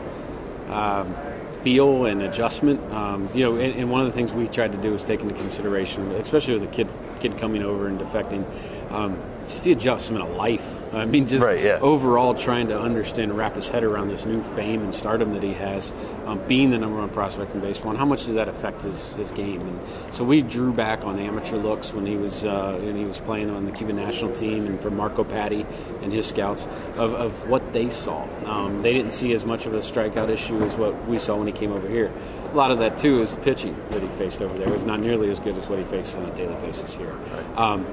[0.68, 1.14] um,
[1.62, 2.80] feel and adjustment?
[2.92, 5.20] Um, you know, and, and one of the things we tried to do was take
[5.20, 6.88] into consideration, especially with a kid
[7.24, 8.44] kid coming over and defecting,
[8.90, 10.66] um, just the adjustment of life.
[10.92, 11.78] I mean, just Right, yeah.
[11.80, 15.42] overall trying to understand and wrap his head around this new fame and stardom that
[15.42, 15.92] he has,
[16.26, 19.12] um, being the number one prospect in baseball, and how much does that affect his,
[19.14, 19.60] his game?
[19.60, 19.80] And
[20.14, 23.50] so we drew back on amateur looks when he was uh, when he was playing
[23.50, 25.66] on the Cuban national team, and for Marco Paddy
[26.02, 28.28] and his scouts of, of what they saw.
[28.44, 31.46] Um, they didn't see as much of a strikeout issue as what we saw when
[31.46, 32.12] he came over here.
[32.54, 35.28] A lot of that too is pitching that he faced over there was not nearly
[35.28, 37.18] as good as what he faces on a daily basis here.
[37.56, 37.84] Um,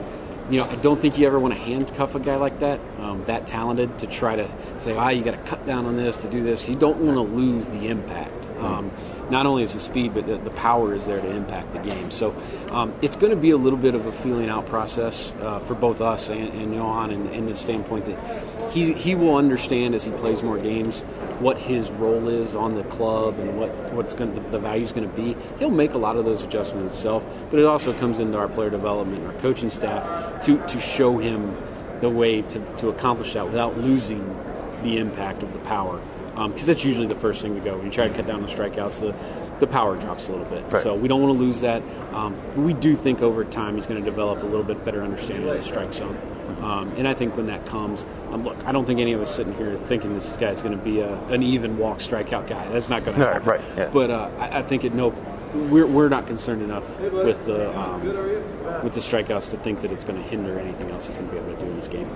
[0.52, 3.24] you know, I don't think you ever want to handcuff a guy like that, um,
[3.26, 4.48] that talented, to try to
[4.78, 6.70] say, ah, you got to cut down on this to do this.
[6.70, 8.50] You don't want to lose the impact.
[8.60, 8.92] Um,
[9.32, 12.12] not only is the speed, but the, the power is there to impact the game.
[12.12, 12.36] So
[12.70, 15.74] um, it's going to be a little bit of a feeling out process uh, for
[15.74, 20.04] both us and, and Yoan in, in the standpoint that he, he will understand as
[20.04, 21.02] he plays more games
[21.40, 25.10] what his role is on the club and what what's going the value is going
[25.10, 25.36] to be.
[25.60, 28.70] He'll make a lot of those adjustments himself, but it also comes into our player
[28.70, 31.58] development and our coaching staff to, to show him
[32.00, 34.26] the way to, to accomplish that without losing
[34.84, 36.02] the impact of the power.
[36.50, 37.76] Because that's usually the first thing to go.
[37.78, 39.14] When you try to cut down the strikeouts, the,
[39.60, 40.64] the power drops a little bit.
[40.72, 40.82] Right.
[40.82, 41.84] So we don't want to lose that.
[42.14, 45.04] Um, but we do think over time he's going to develop a little bit better
[45.04, 46.18] understanding of the strike zone.
[46.62, 49.34] Um, and I think when that comes, um, look, I don't think any of us
[49.34, 52.68] sitting here thinking this guy's going to be a, an even walk strikeout guy.
[52.70, 53.48] That's not going to Right, happen.
[53.50, 53.90] right, yeah.
[53.92, 55.12] But uh, I, I think at no,
[55.54, 58.04] we're, we're not concerned enough with the um,
[58.84, 61.34] with the strikeouts to think that it's going to hinder anything else he's going to
[61.34, 62.10] be able to do in this game.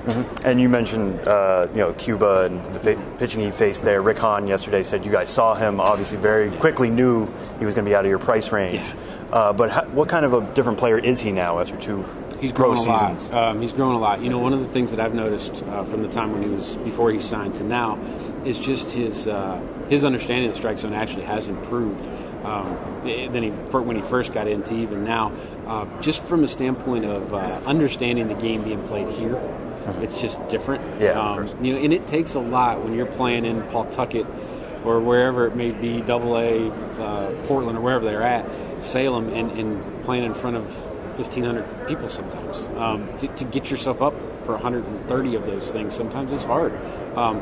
[0.43, 4.01] And you mentioned, uh, you know, Cuba and the fa- pitching he faced there.
[4.01, 5.79] Rick Hahn yesterday said you guys saw him.
[5.79, 7.27] Obviously, very quickly knew
[7.59, 8.87] he was going to be out of your price range.
[8.87, 8.95] Yeah.
[9.31, 12.05] Uh, but how, what kind of a different player is he now after two
[12.39, 13.31] He's pro grown a seasons?
[13.31, 13.49] lot.
[13.51, 14.21] Um, he's grown a lot.
[14.21, 16.49] You know, one of the things that I've noticed uh, from the time when he
[16.49, 17.97] was before he signed to now
[18.45, 22.05] is just his uh, his understanding of the strike zone actually has improved.
[22.45, 25.31] Um, than he when he first got into even now,
[25.67, 29.35] uh, just from a standpoint of uh, understanding the game being played here,
[30.01, 31.01] it's just different.
[31.01, 34.25] Yeah, um, you know, and it takes a lot when you're playing in Pawtucket
[34.85, 38.45] or wherever it may be, Double A, uh, Portland, or wherever they're at,
[38.83, 40.63] Salem, and, and playing in front of
[41.17, 42.63] 1,500 people sometimes.
[42.77, 44.13] Um, to, to get yourself up
[44.45, 46.73] for 130 of those things sometimes it's hard.
[47.17, 47.41] Um,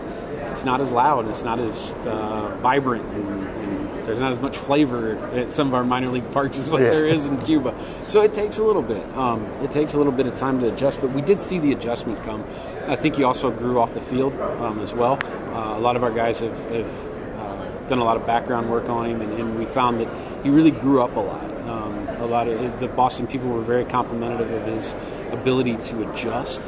[0.52, 3.62] it's not as loud, it's not as uh, vibrant, and
[4.06, 6.89] there's not as much flavor at some of our minor league parks as what Yeah.
[6.92, 7.74] there is in Cuba.
[8.08, 9.04] So it takes a little bit.
[9.16, 11.72] Um, it takes a little bit of time to adjust, but we did see the
[11.72, 12.44] adjustment come.
[12.88, 15.20] I think he also grew off the field um, as well.
[15.54, 16.92] Uh, a lot of our guys have, have
[17.38, 20.10] uh, done a lot of background work on him, and, and we found that
[20.44, 21.44] he really grew up a lot.
[21.68, 24.96] Um, a lot of the Boston people were very complimentary of his
[25.32, 26.62] ability to adjust.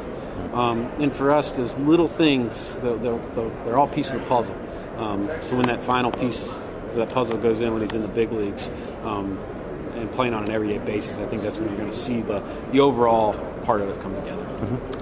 [0.54, 3.20] Um, and for us, those little things, they're, they're,
[3.64, 4.56] they're all pieces of the puzzle.
[4.96, 6.54] Um, so when that final piece
[6.96, 8.70] that puzzle goes in when he's in the big leagues
[9.04, 9.38] um,
[9.94, 12.42] and playing on an everyday basis, I think that's when you're going to see the,
[12.72, 13.32] the overall
[13.64, 14.42] part of it come together.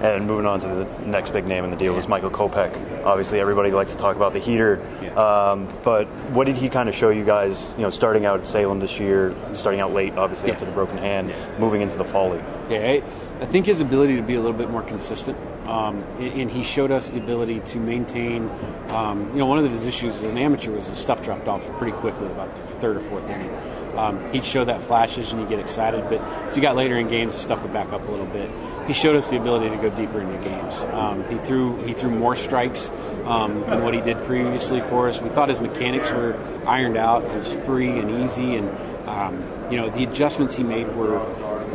[0.01, 3.03] And moving on to the next big name in the deal was Michael Kopech.
[3.05, 4.85] Obviously, everybody likes to talk about the heater.
[5.01, 5.13] Yeah.
[5.15, 7.61] Um, but what did he kind of show you guys?
[7.77, 10.53] You know, starting out at Salem this year, starting out late, obviously Yeah.
[10.55, 12.43] after the broken hand, moving into the fall league.
[12.69, 13.03] Yeah, I,
[13.41, 16.91] I think his ability to be a little bit more consistent, um, and, he showed
[16.91, 18.49] us the ability to maintain.
[18.89, 21.67] Um, you know, one of his issues as an amateur was his stuff dropped off
[21.77, 23.51] pretty quickly, about the third or fourth inning.
[23.97, 27.07] Um, he'd show that flashes and you get excited, but as he got later in
[27.07, 28.49] games, the stuff would back up a little bit.
[28.87, 30.81] He showed us the ability to go deeper into games.
[30.91, 32.91] Um, he threw he threw more strikes
[33.23, 35.21] um, than what he did previously for us.
[35.21, 36.37] We thought his mechanics were
[36.67, 37.23] ironed out.
[37.23, 38.69] It was free and easy, and
[39.07, 41.19] um, you know the adjustments he made were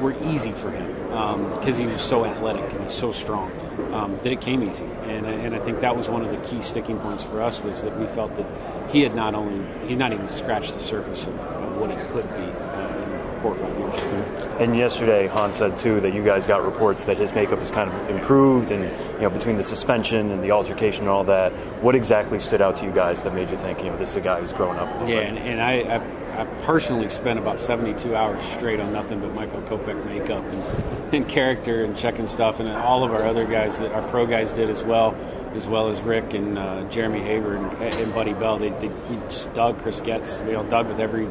[0.00, 0.86] were easy for him
[1.58, 3.50] because he was so athletic and so strong
[3.92, 4.84] um, that it came easy.
[5.04, 7.62] And, I- and I think that was one of the key sticking points for us
[7.62, 8.46] was that we felt that
[8.90, 12.28] he had not only he not even scratched the surface of, of what he could
[12.34, 12.42] be.
[12.42, 12.96] Uh,
[13.40, 14.00] four or five years.
[14.60, 17.90] And yesterday, Hahn said too that you guys got reports that his makeup has kind
[17.90, 18.84] of improved, and
[19.14, 21.50] you know between the suspension and the altercation and all that,
[21.82, 24.16] what exactly stood out to you guys that made you think, you know, this is
[24.16, 24.88] a guy who's growing up?
[25.08, 25.96] Yeah, and, and I,
[26.36, 30.62] I, I personally spent about 72 hours straight on nothing but Michael Kopech makeup and,
[31.12, 34.54] and character and checking stuff, and all of our other guys, that our pro guys
[34.54, 35.14] did as well,
[35.54, 38.58] as well as Rick and uh, Jeremy Haber and, and Buddy Bell.
[38.58, 38.90] They, they
[39.28, 40.40] just dug Chris Getz.
[40.42, 41.28] We all dug with every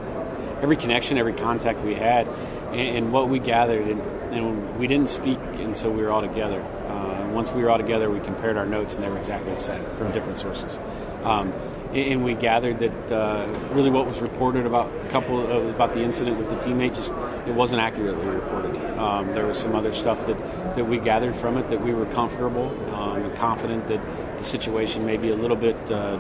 [0.62, 2.28] every connection, every contact we had,
[2.72, 4.02] and, and what we gathered, and,
[4.34, 6.62] and we didn't speak until we were all together.
[6.62, 9.60] Uh, once we were all together, we compared our notes, and they were exactly the
[9.60, 10.80] same from different sources.
[11.24, 11.54] Um,
[11.94, 16.02] and we gathered that uh, really what was reported about a couple of, about the
[16.02, 17.12] incident with the teammate just
[17.48, 18.78] it wasn't accurately reported.
[19.00, 20.38] Um, there was some other stuff that,
[20.76, 24.02] that we gathered from it that we were comfortable um, and confident that
[24.38, 26.18] the situation may be a little bit uh,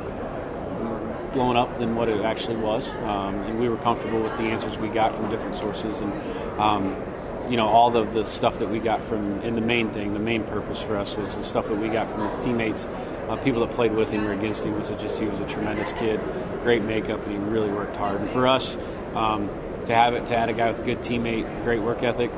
[1.34, 4.78] blown up than what it actually was, um, and we were comfortable with the answers
[4.78, 6.12] we got from different sources, and
[6.60, 6.96] um,
[7.50, 9.40] you know all of the stuff that we got from.
[9.42, 12.10] And the main thing, the main purpose for us was the stuff that we got
[12.10, 12.90] from his teammates,
[13.30, 14.76] uh, people that played with him or against him.
[14.76, 16.20] Was just he was a tremendous kid,
[16.64, 18.20] great makeup, and he really worked hard.
[18.22, 18.78] And for us
[19.16, 19.50] um,
[19.86, 22.32] to have it, to add a guy with a good teammate, great work ethic.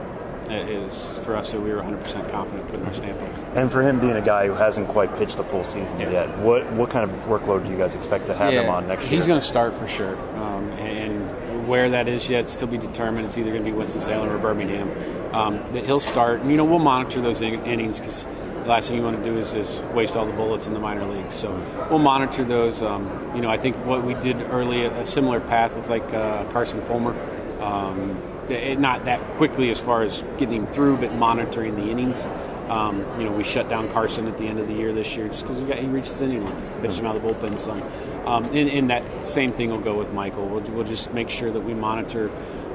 [0.50, 3.30] Is for us that we were 100% confident putting our stamp on.
[3.56, 6.12] And for him being a guy who hasn't quite pitched a full season Yeah.
[6.12, 9.04] yet, what what kind of workload do you guys expect to have him on next
[9.06, 9.12] year?
[9.12, 13.28] He's going to start for sure, um, and where that is yet still be determined.
[13.28, 14.92] It's either going to be Winston Salem or Birmingham.
[15.34, 18.28] Um, but he'll start, and you know we'll monitor those in- innings because
[18.64, 20.80] the last thing you want to do is, is waste all the bullets in the
[20.80, 21.34] minor leagues.
[21.34, 21.52] So
[21.90, 22.82] we'll monitor those.
[22.82, 26.46] Um, you know, I think what we did early, a similar path with like uh,
[26.52, 27.16] Carson Fulmer.
[27.62, 32.28] Um, not that quickly as far as getting him through, but monitoring the innings.
[32.68, 35.28] Um, you know, we shut down Carson at the end of the year this year
[35.28, 36.82] just because he reaches inning limit.
[36.82, 37.82] Pitched him out of the bullpen some.
[38.26, 40.48] Um, and, and that same thing will go with Michael.
[40.48, 42.32] We'll, we'll just make sure that we monitor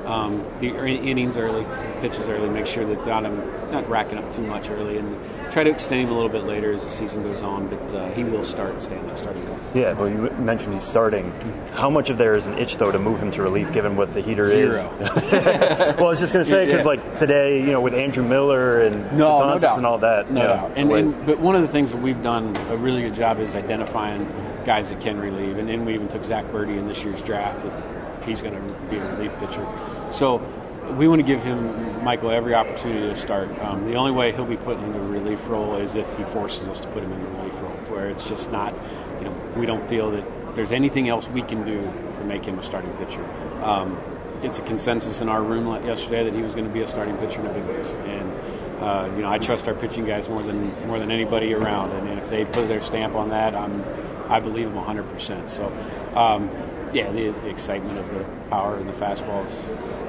[0.07, 1.65] um, the innings early,
[2.01, 5.19] pitches early, make sure that not, I'm not racking up too much early, and
[5.53, 7.69] try to extend him a little bit later as the season goes on.
[7.69, 9.43] But uh, he will start in that starting
[9.75, 11.31] yeah, well, you mentioned he's starting.
[11.73, 14.15] How much of there is an itch though to move him to relief, given what
[14.15, 14.91] the heater Zero.
[15.01, 15.11] is?
[15.33, 16.87] well, I was just going to say because Yeah.
[16.87, 19.77] like today, you know, with Andrew Miller and No, no doubt.
[19.77, 20.73] and all that, No you know, doubt.
[20.77, 23.55] And, and but one of the things that we've done a really good job is
[23.55, 24.27] identifying
[24.65, 27.63] guys that can relieve, and then we even took Zack Burdi in this year's draft.
[27.63, 27.96] That
[28.27, 29.67] he's going to be a relief pitcher.
[30.11, 30.43] So
[30.99, 33.49] we want to give him Michael every opportunity to start.
[33.61, 36.69] Um, the only way he'll be put into a relief role is if he forces
[36.69, 38.75] us to put him in a relief role, where it's just not,
[39.19, 40.25] you know, we don't feel that
[40.55, 41.81] there's anything else we can do
[42.17, 43.25] to make him a starting pitcher.
[43.63, 43.99] Um,
[44.43, 47.17] it's a consensus in our room yesterday that he was going to be a starting
[47.19, 48.33] pitcher in the big leagues, and
[48.81, 52.19] uh, you know I trust our pitching guys more than more than anybody around, and
[52.19, 53.83] if they put their stamp on that, I'm
[54.29, 55.09] I believe them 100.
[55.11, 55.67] percent So,
[56.15, 56.51] um,
[56.97, 59.53] yeah, the, the excitement of the power and the fastballs,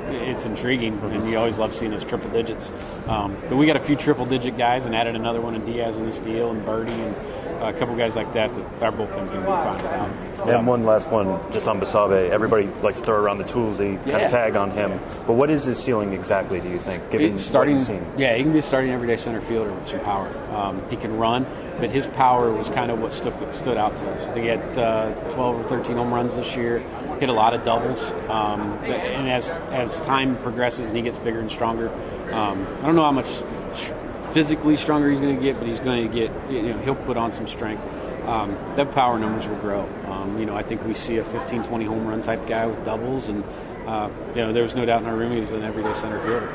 [0.10, 2.72] it's intriguing, and you always love seeing those triple digits.
[3.08, 5.98] Um, but we got a few triple digit guys, and added another one in Diaz
[5.98, 7.14] in the steal, and Burdi, and
[7.62, 8.54] a couple guys like that.
[8.56, 10.50] That our bullpen's going to be fine without.
[10.50, 12.30] And one last one, just on Basabe.
[12.30, 13.78] Everybody likes to throw around the tools.
[13.80, 14.18] They kind Yeah.
[14.20, 15.00] of tag on him.
[15.26, 16.60] But what is his ceiling exactly?
[16.60, 17.10] Do you think?
[17.10, 18.06] Given He's starting, what you've seen?
[18.18, 20.32] yeah, he can be a starting everyday center fielder with some power.
[20.56, 21.46] Um, he can run,
[21.80, 24.24] but his power was kind of what stood, stood out to us.
[24.26, 26.80] I think he had uh, 12 or 13 home runs this year,
[27.20, 31.40] hit a lot of doubles, um, and as as time progresses and he gets bigger
[31.40, 31.90] and stronger,
[32.32, 33.28] um, I don't know how much
[33.76, 33.92] sh-
[34.38, 37.18] physically stronger he's going to get, but he's going to get, you know, he'll put
[37.18, 37.82] on some strength.
[38.28, 39.90] Um, that power numbers will grow.
[40.06, 42.86] Um, you know, I think we see a 15, 20 home run type guy with
[42.86, 43.44] doubles, and
[43.88, 46.20] uh, you know, there was no doubt in our room he was an everyday center
[46.20, 46.48] fielder.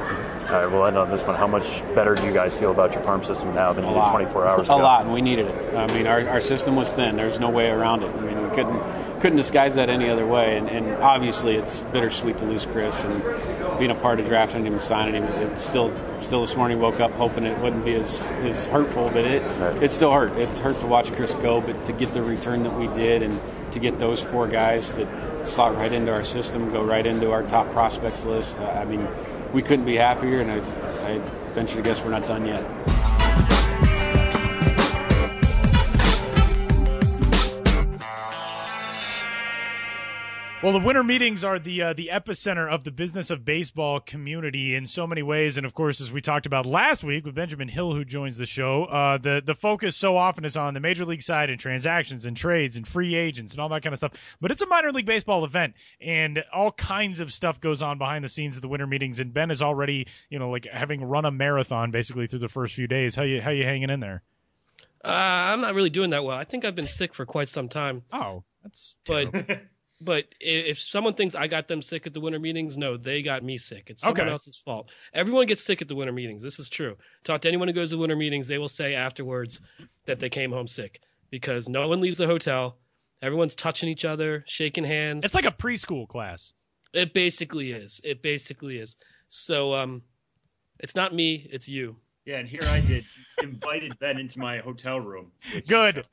[0.47, 1.35] All right, we'll end on this one.
[1.35, 1.65] How much
[1.95, 4.13] better do you guys feel about your farm system now than A you lot.
[4.17, 4.83] did 24 hours a ago?
[4.83, 5.75] lot, and we needed it.
[5.75, 7.17] I mean, our, our system was thin.
[7.17, 8.15] There's no way around it.
[8.15, 8.81] I mean, we couldn't
[9.21, 10.57] couldn't disguise that any other way.
[10.57, 13.13] And, and obviously, it's bittersweet to lose Chris and
[13.79, 15.25] being a part of drafting him and signing him.
[15.25, 19.25] It still, still this morning woke up hoping it wouldn't be as, as hurtful, but
[19.25, 19.83] it Right.
[19.83, 20.33] it still hurt.
[20.37, 23.41] It's hurt to watch Chris go, but to get the return that we did and
[23.73, 25.09] to get those four guys that
[25.47, 28.61] slot right into our system, go right into our top prospects list.
[28.61, 29.07] I mean,
[29.53, 30.59] we couldn't be happier, and I,
[31.07, 31.19] I
[31.53, 32.65] venture to guess we're not done yet.
[40.63, 44.77] Well, the winter meetings are the uh, the epicenter of the business of baseball community
[44.77, 47.67] in so many ways, and of course, as we talked about last week with Benjamin
[47.67, 51.05] Hill, who joins the show, uh, the the focus so often is on the major
[51.05, 54.13] league side and transactions and trades and free agents and all that kind of stuff.
[54.41, 58.23] But it's a minor league baseball event, and all kinds of stuff goes on behind
[58.25, 59.19] the scenes of the winter meetings.
[59.19, 62.77] And Ben is already, you know, like having run a marathon basically through the first
[62.77, 63.17] few days.
[63.17, 64.23] How you how you hanging in there?
[65.05, 66.39] Uh, I'm not really doing that well.
[66.39, 68.05] I think I've been sick for quite some time.
[68.13, 69.63] Oh, that's But
[70.05, 73.43] but if someone thinks I got them sick at the winter meetings, no, they got
[73.43, 73.89] me sick.
[73.89, 74.31] It's someone Okay.
[74.31, 74.91] else's fault.
[75.15, 76.43] Everyone gets sick at the winter meetings.
[76.43, 76.97] This is true.
[77.25, 79.61] Talk to anyone who goes to winter meetings, they will say afterwards
[80.07, 81.01] that they came home sick
[81.31, 82.77] because no one leaves the hotel.
[83.23, 85.25] Everyone's touching each other, shaking hands.
[85.25, 86.53] It's like a preschool class.
[86.93, 88.01] It basically is.
[88.05, 88.97] It basically is.
[89.29, 90.03] So um,
[90.81, 91.47] it's not me.
[91.51, 91.97] It's you.
[92.25, 93.05] Yeah, and here I did
[93.43, 95.33] invited Ben into my hotel room.
[95.67, 96.05] Good.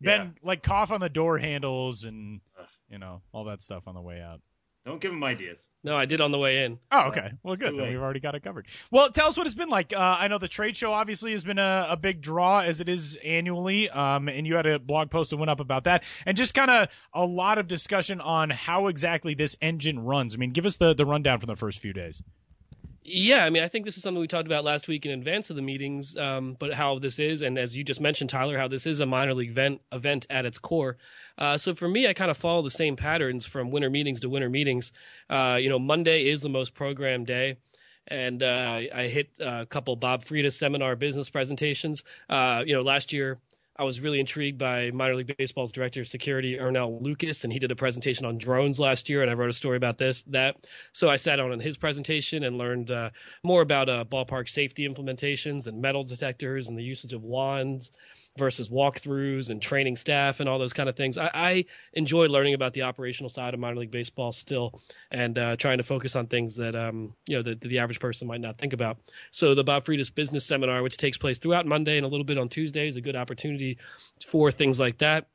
[0.00, 0.18] Yeah.
[0.18, 2.66] Then like cough on the door handles and Ugh.
[2.90, 4.40] You know all that stuff on the way out.
[4.84, 5.68] Don't give him ideas.
[5.82, 6.78] No, I did on the way in.
[6.92, 7.32] Oh, okay.
[7.42, 7.76] Well, It's good.
[7.76, 8.68] Then we've already got it covered.
[8.92, 9.92] Well, tell us what it's been like.
[9.92, 12.88] Uh, I know the trade show obviously has been a, a big draw as it
[12.88, 16.36] is annually, um, and you had a blog post that went up about that, and
[16.36, 20.34] just kind of a lot of discussion on how exactly this engine runs.
[20.34, 22.22] I mean, give us the the rundown from the first few days.
[23.08, 25.48] Yeah, I mean, I think this is something we talked about last week in advance
[25.48, 28.66] of the meetings, um, but how this is, and as you just mentioned, Tyler, how
[28.66, 30.96] this is a minor league event, event at its core.
[31.38, 34.28] Uh, so for me, I kind of follow the same patterns from winter meetings to
[34.28, 34.90] winter meetings.
[35.30, 37.58] Uh, you know, Monday is the most programmed day.
[38.08, 42.02] And uh, I hit a couple Bob Freitas seminar business presentations.
[42.28, 43.38] Uh, you know, last year
[43.78, 47.58] I was really intrigued by minor league baseball's director of security, Earnell Lucas, and he
[47.58, 50.22] did a presentation on drones last year, and I wrote a story about this.
[50.22, 53.10] That so I sat on his presentation and learned uh,
[53.42, 57.90] more about uh, ballpark safety implementations and metal detectors and the usage of wands
[58.38, 61.18] versus walkthroughs and training staff and all those kind of things.
[61.18, 61.64] I, I
[61.94, 64.80] enjoy learning about the operational side of minor league baseball still,
[65.10, 68.28] and uh, trying to focus on things that um, you know that the average person
[68.28, 68.98] might not think about.
[69.30, 72.38] So the Bob Freitas Business Seminar, which takes place throughout Monday and a little bit
[72.38, 73.78] on Tuesday, is a good opportunity
[74.26, 75.28] for things like that.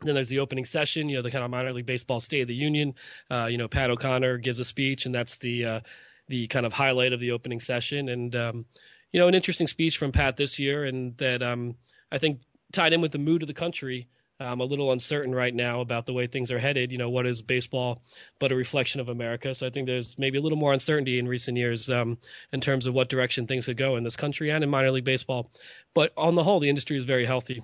[0.00, 2.48] Then there's the opening session, you know, the kind of minor league baseball State of
[2.48, 2.94] the Union.
[3.30, 5.80] Uh, you know, Pat O'Connor gives a speech, and that's the uh,
[6.28, 8.08] the kind of highlight of the opening session.
[8.08, 8.66] And um,
[9.12, 11.74] you know, an interesting speech from Pat this year, and that um,
[12.10, 12.40] I think
[12.72, 14.08] tied in with the mood of the country.
[14.40, 16.92] I'm a little uncertain right now about the way things are headed.
[16.92, 18.02] You know, what is baseball
[18.38, 19.52] but a reflection of America?
[19.54, 22.18] So I think there's maybe a little more uncertainty in recent years um,
[22.52, 25.04] in terms of what direction things could go in this country and in minor league
[25.04, 25.50] baseball.
[25.92, 27.62] But on the whole, the industry is very healthy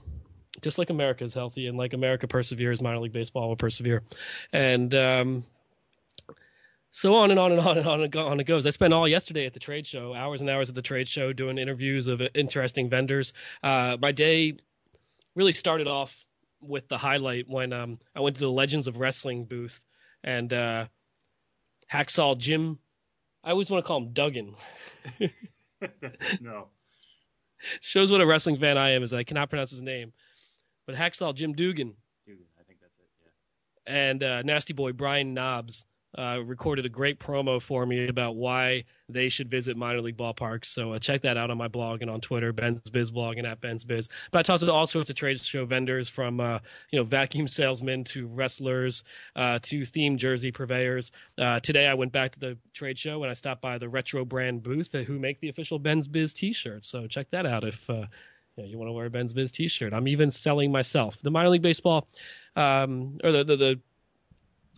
[0.62, 4.02] just like America is healthy and like America perseveres, minor league baseball will persevere.
[4.52, 5.44] And um,
[6.94, 8.64] so on and on and on and on and on it goes.
[8.64, 11.32] I spent all yesterday at the trade show, hours and hours at the trade show,
[11.32, 13.32] doing interviews of interesting vendors.
[13.64, 14.56] Uh, my day
[15.34, 16.24] really started off
[16.60, 19.82] with the highlight when um, I went to the Legends of Wrestling booth
[20.22, 20.86] and uh,
[21.92, 22.78] Hacksaw Jim.
[23.42, 24.54] I always want to call him Duggan.
[26.40, 26.68] no.
[27.80, 30.12] Shows what a wrestling fan I am is that I cannot pronounce his name.
[30.86, 33.32] But Hacksaw Jim Dugan Dude, I think that's it.
[33.88, 33.92] Yeah.
[33.92, 35.86] and uh, Nasty Boy Brian Knobbs
[36.16, 40.66] uh, recorded a great promo for me about why they should visit minor league ballparks.
[40.66, 43.46] So uh, check that out on my blog and on Twitter, Ben's Biz blog and
[43.46, 44.08] at Ben's Biz.
[44.30, 46.60] But I talked to all sorts of trade show vendors from uh,
[46.90, 49.04] you know vacuum salesmen to wrestlers
[49.36, 51.10] uh, to themed jersey purveyors.
[51.36, 54.24] Uh, today I went back to the trade show and I stopped by the retro
[54.24, 56.84] brand booth who make the official Ben's Biz T-shirt.
[56.84, 57.88] So check that out if.
[57.88, 58.06] Uh,
[58.56, 59.92] you, you want to wear a Ben's Biz T-shirt.
[59.92, 61.16] I'm even selling myself.
[61.22, 62.06] The minor league baseball,
[62.54, 63.80] um, or the, the the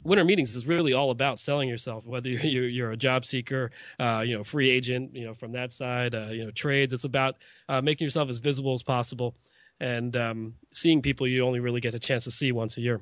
[0.05, 2.05] winter meetings is really all about selling yourself.
[2.07, 5.73] Whether you're you're, a job seeker, uh, you know, free agent, you know, from that
[5.73, 6.93] side, uh, you know, trades.
[6.93, 7.37] It's about
[7.69, 9.35] uh, making yourself as visible as possible,
[9.81, 13.01] and um, seeing people you only really get a chance to see once a year.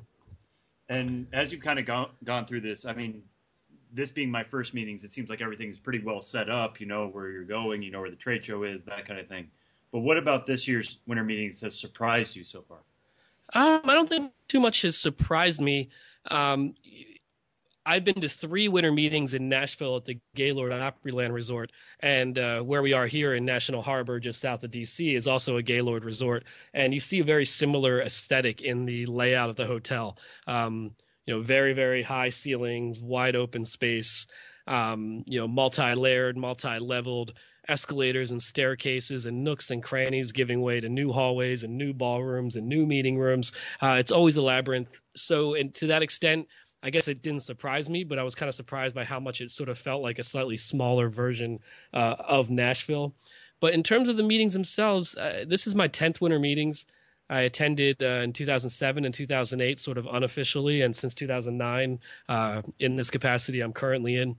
[0.89, 3.23] And as you've kind of gone, gone through this, I mean,
[3.91, 6.79] this being my first meetings, it seems like everything's pretty well set up.
[6.79, 9.27] You know where you're going, you know where the trade show is, that kind of
[9.27, 9.49] thing.
[9.91, 12.79] But what about this year's winter meetings has surprised you so far?
[13.53, 15.89] Um, I don't think too much has surprised me.
[16.29, 16.73] Um,
[17.87, 22.61] I've been to three winter meetings in Nashville at the Gaylord Opryland Resort, and uh,
[22.61, 26.03] where we are here in National Harbor, just south of DC, is also a Gaylord
[26.03, 30.17] Resort, and you see a very similar aesthetic in the layout of the hotel.
[30.47, 30.95] Um,
[31.27, 34.25] you know, very very high ceilings, wide open space.
[34.67, 37.37] Um, you know, multi-layered, multi-leveled
[37.69, 42.55] escalators and staircases and nooks and crannies giving way to new hallways and new ballrooms
[42.55, 43.51] and new meeting rooms.
[43.81, 45.01] Uh, it's always a labyrinth.
[45.15, 46.47] So, and to that extent,
[46.83, 49.41] I guess it didn't surprise me, but I was kind of surprised by how much
[49.41, 51.59] it sort of felt like a slightly smaller version
[51.93, 53.15] uh, of Nashville.
[53.59, 56.85] But in terms of the meetings themselves, uh, this is my 10th winter meetings.
[57.29, 61.99] I attended uh, in 2007 and 2008, sort of unofficially, and since 2009,
[62.29, 64.35] uh, in this capacity I'm currently in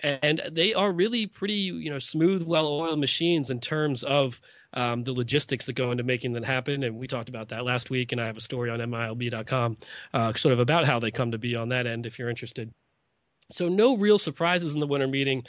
[0.00, 4.40] and they are really pretty you know smooth well-oiled machines in terms of
[4.74, 7.88] um, the logistics that go into making that happen and we talked about that last
[7.88, 9.76] week and i have a story on milb.com
[10.12, 12.70] uh, sort of about how they come to be on that end if you're interested
[13.50, 15.44] so no real surprises in the winter meeting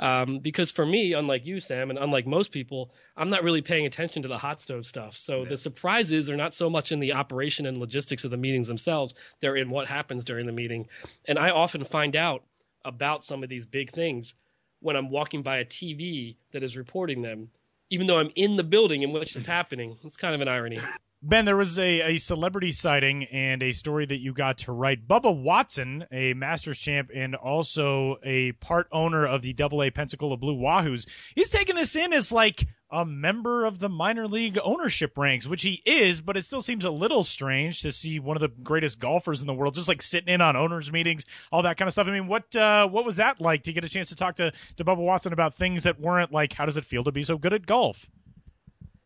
[0.00, 3.84] Um, because for me, unlike you, Sam, and unlike most people, I'm not really paying
[3.84, 5.14] attention to the hot stove stuff.
[5.14, 8.66] So the surprises are not so much in the operation and logistics of the meetings
[8.66, 10.88] themselves; they're in what happens during the meeting.
[11.26, 12.42] And I often find out
[12.84, 14.34] about some of these big things
[14.80, 17.50] when I'm walking by a TV that is reporting them,
[17.90, 19.98] even though I'm in the building in which it's happening.
[20.04, 20.80] It's kind of an irony.
[21.22, 25.06] Ben, there was a, a celebrity sighting and a story that you got to write.
[25.06, 30.38] Bubba Watson, a Masters champ and also a part owner of the Double A Pensacola
[30.38, 35.18] Blue Wahoos, he's taking this in as like a member of the minor league ownership
[35.18, 38.40] ranks, which he is, but it still seems a little strange to see one of
[38.40, 41.76] the greatest golfers in the world just like sitting in on owners meetings, all that
[41.76, 42.08] kind of stuff.
[42.08, 44.52] I mean, what uh, what was that like to get a chance to talk to
[44.78, 47.36] to Bubba Watson about things that weren't like how does it feel to be so
[47.36, 48.08] good at golf?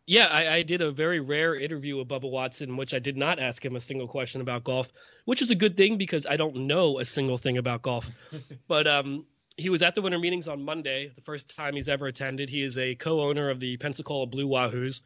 [0.07, 3.17] Yeah, I, I, did a very rare interview with Bubba Watson, in which I did
[3.17, 4.93] not ask him a single question about golf,
[5.25, 8.11] which is a good thing because I don't know a single thing about golf.
[8.69, 9.25] but um,
[9.57, 12.51] he was at the winter meetings on Monday, the first time he's ever attended.
[12.51, 15.01] He is a co-owner of the Pensacola Blue Wahoos,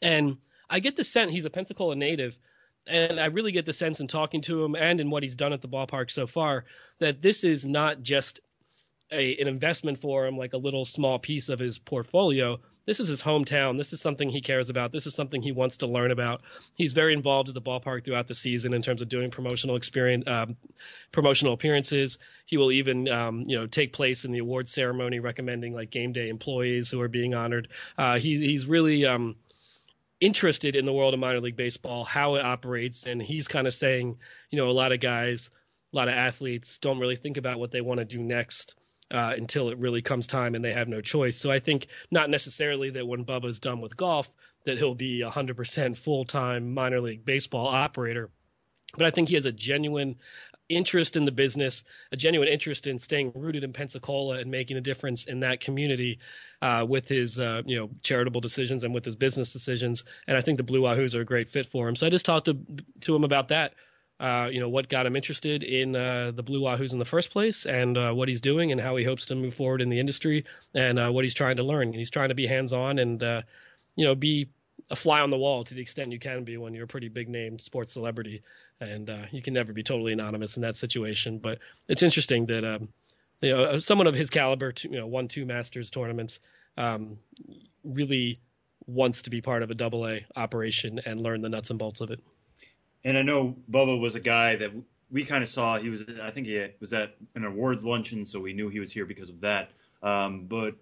[0.00, 0.38] and
[0.70, 2.38] I get the sense he's a Pensacola native,
[2.86, 5.52] and I really get the sense in talking to him and in what he's done
[5.52, 6.64] at the ballpark so far
[7.00, 8.40] that this is not just
[9.12, 13.08] a, an investment for him, like a little small piece of his portfolio this is
[13.08, 13.76] his hometown.
[13.76, 14.92] This is something he cares about.
[14.92, 16.42] This is something he wants to learn about.
[16.74, 20.26] He's very involved at the ballpark throughout the season in terms of doing promotional experience,
[20.26, 20.56] um,
[21.12, 22.18] promotional appearances.
[22.46, 26.12] He will even, um, you know, take place in the awards ceremony, recommending like game
[26.12, 27.68] day employees who are being honored.
[27.98, 29.36] Uh, he, he's really um,
[30.20, 33.74] interested in the world of minor league baseball, how it operates, and he's kind of
[33.74, 34.16] saying,
[34.50, 35.50] you know, a lot of guys,
[35.92, 38.74] a lot of athletes don't really think about what they want to do next
[39.12, 41.36] uh, until it really comes time and they have no choice.
[41.36, 44.30] So I think not necessarily that when Bubba's done with golf
[44.64, 48.30] that he'll be 100% full-time minor league baseball operator.
[48.96, 50.16] But I think he has a genuine
[50.68, 51.82] interest in the business,
[52.12, 56.18] a genuine interest in staying rooted in Pensacola and making a difference in that community
[56.62, 60.04] uh, with his uh, you know charitable decisions and with his business decisions.
[60.26, 61.96] And I think the Blue Wahoos are a great fit for him.
[61.96, 62.58] So I just talked to
[63.00, 63.74] to him about that
[64.20, 67.30] uh, you know, what got him interested in uh, the Blue Wahoos in the first
[67.30, 69.98] place, and uh, what he's doing, and how he hopes to move forward in the
[69.98, 70.44] industry,
[70.74, 71.92] and uh, what he's trying to learn.
[71.92, 73.42] He's trying to be hands-on and, uh,
[73.96, 74.48] you know, be
[74.90, 77.08] a fly on the wall to the extent you can be when you're a pretty
[77.08, 78.42] big name sports celebrity,
[78.80, 81.38] and you can never be totally anonymous in that situation.
[81.38, 81.58] But
[81.88, 82.88] it's interesting that um,
[83.40, 86.38] you know someone of his caliber, you know, won two Masters tournaments,
[86.76, 87.18] um,
[87.84, 88.40] really
[88.86, 92.00] wants to be part of a Double A operation and learn the nuts and bolts
[92.00, 92.20] of it
[93.04, 94.70] and I know Bubba was a guy that
[95.10, 95.78] we kind of saw.
[95.78, 98.92] He was, I think, he was at an awards luncheon, so we knew he was
[98.92, 99.70] here because of that.
[100.02, 100.74] Um, but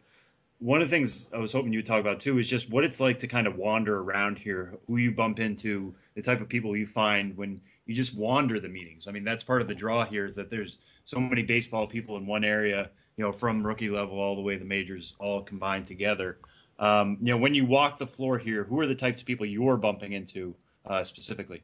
[0.61, 3.01] one of the things I was hoping you'd talk about too is just what it's
[3.01, 6.77] like to kind of wander around here, who you bump into, the type of people
[6.77, 9.09] you find when you just wander the meetings.
[9.09, 12.17] I mean, that's part of the draw here is that there's so many baseball people
[12.19, 15.43] in one area, you know, from rookie level all the way to the majors, all
[15.43, 16.39] combined together.
[16.79, 19.47] Um, you know, when you walk the floor here, who are the types of people
[19.47, 20.55] you're bumping into
[20.87, 21.63] uh, specifically?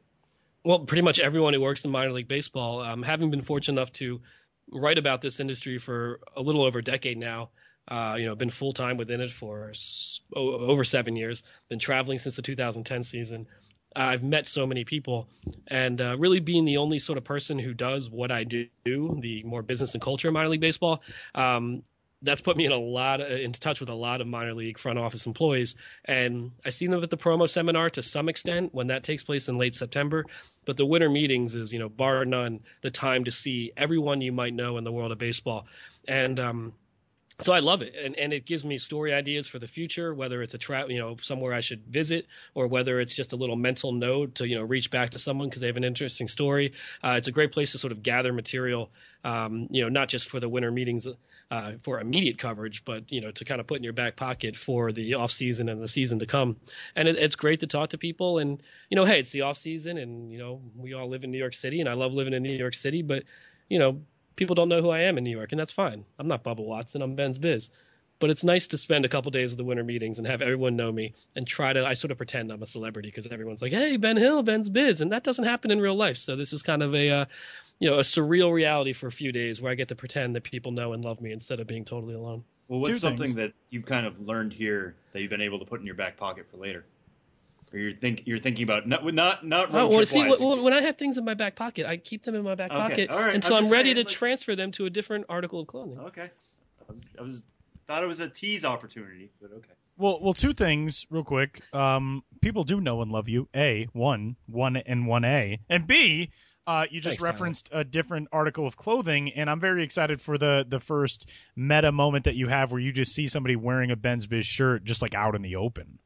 [0.67, 2.81] Well, pretty much everyone who works in minor league baseball.
[2.81, 4.19] Um, having been fortunate enough to
[4.73, 7.51] write about this industry for a little over a decade now,
[7.87, 9.71] uh, you know, been full time within it for
[10.35, 11.43] over seven years.
[11.69, 13.47] Been traveling since the 2010 season.
[13.95, 15.29] I've met so many people,
[15.67, 19.43] and uh, really being the only sort of person who does what I do, the
[19.45, 21.01] more business and culture of minor league baseball,
[21.33, 21.81] um,
[22.21, 24.79] that's put me in a lot of, in touch with a lot of minor league
[24.79, 28.87] front office employees and i see them at the promo seminar to some extent when
[28.87, 30.25] that takes place in late september
[30.65, 34.31] but the winter meetings is you know bar none the time to see everyone you
[34.31, 35.65] might know in the world of baseball
[36.07, 36.73] and um,
[37.39, 40.15] so I love it, and and it gives me story ideas for the future.
[40.15, 43.35] Whether it's a trap, you know, somewhere I should visit, or whether it's just a
[43.35, 46.27] little mental note to you know reach back to someone because they have an interesting
[46.27, 46.73] story.
[47.03, 48.89] Uh, it's a great place to sort of gather material,
[49.23, 51.05] um, you know, not just for the winter meetings
[51.49, 54.55] uh, for immediate coverage, but you know to kind of put in your back pocket
[54.55, 56.57] for the off season and the season to come.
[56.95, 59.57] And it, it's great to talk to people, and you know, hey, it's the off
[59.57, 62.33] season, and you know, we all live in New York City, and I love living
[62.33, 63.23] in New York City, but
[63.69, 64.01] you know,
[64.35, 66.05] people don't know who I am in New York, and that's fine.
[66.19, 67.01] I'm not Bubba Watson.
[67.01, 67.69] I'm Ben's Biz.
[68.19, 70.75] But it's nice to spend a couple days of the winter meetings and have everyone
[70.75, 71.85] know me and try to.
[71.85, 75.01] I sort of pretend I'm a celebrity because everyone's like, "Hey, Ben Hill, Ben's Biz,"
[75.01, 76.17] and that doesn't happen in real life.
[76.17, 77.25] So this is kind of a, uh,
[77.79, 80.43] you know, a surreal reality for a few days where I get to pretend that
[80.43, 82.43] people know and love me instead of being totally alone.
[82.67, 83.35] Well, what's Two something things.
[83.35, 86.17] that you've kind of learned here that you've been able to put in your back
[86.17, 86.85] pocket for later?
[87.71, 90.73] Or you're think you're thinking about not not not road oh, well, see, well, when
[90.73, 93.07] I have things in my back pocket, I keep them in my back okay.
[93.07, 94.07] pocket until I'm, I'm ready saying, to like...
[94.07, 95.99] transfer them to a different article of clothing.
[95.99, 96.29] Okay,
[96.87, 97.43] I was, I was
[97.85, 99.71] thought it was a tease opportunity, but okay.
[99.97, 101.61] Well, well, two things real quick.
[101.73, 103.49] Um, people do know and love you.
[103.53, 106.31] A one, one and one A, and B
[106.67, 107.31] Uh, you just Thanks, Tyler.
[107.31, 111.93] referenced a different article of clothing, and I'm very excited for the the first meta
[111.93, 115.01] moment that you have where you just see somebody wearing a Ben's Biz shirt just
[115.01, 115.97] like out in the open.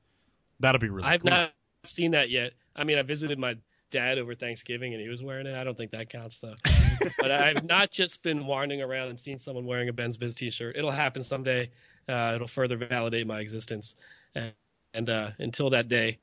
[0.59, 1.31] That'll be really I've cool.
[1.31, 1.53] not
[1.83, 2.53] seen that yet.
[2.75, 3.55] I mean, I visited my
[3.89, 5.55] dad over Thanksgiving and he was wearing it.
[5.55, 6.55] I don't think that counts though.
[7.19, 10.77] but I've not just been wandering around and seen someone wearing a Ben's Biz t-shirt.
[10.77, 11.69] It'll happen someday.
[12.07, 13.95] Uh, it'll further validate my existence.
[14.35, 14.53] And,
[14.93, 16.19] and uh, until that day,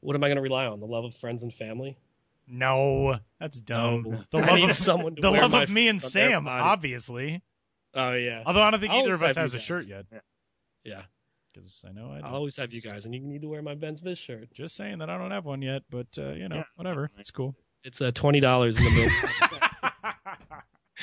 [0.00, 0.78] what am I going to rely on?
[0.78, 1.96] The love of friends and family?
[2.46, 4.02] No, that's dumb.
[4.06, 4.22] No.
[4.30, 7.42] The love of someone the love of me and face on their Sam, obviously.
[7.94, 10.06] Oh yeah, Although I don't think I'll either of us has a shirt yet.
[10.84, 11.02] yeah.
[11.52, 13.76] Because I know I I'll always have you guys, and you need to wear my
[13.76, 14.52] Ben's Biz shirt.
[14.52, 16.64] Just saying that I don't have one yet, but uh, you know, Yeah.
[16.74, 17.10] whatever.
[17.16, 17.54] It's cool.
[17.84, 19.12] It's uh, twenty dollars in the milk.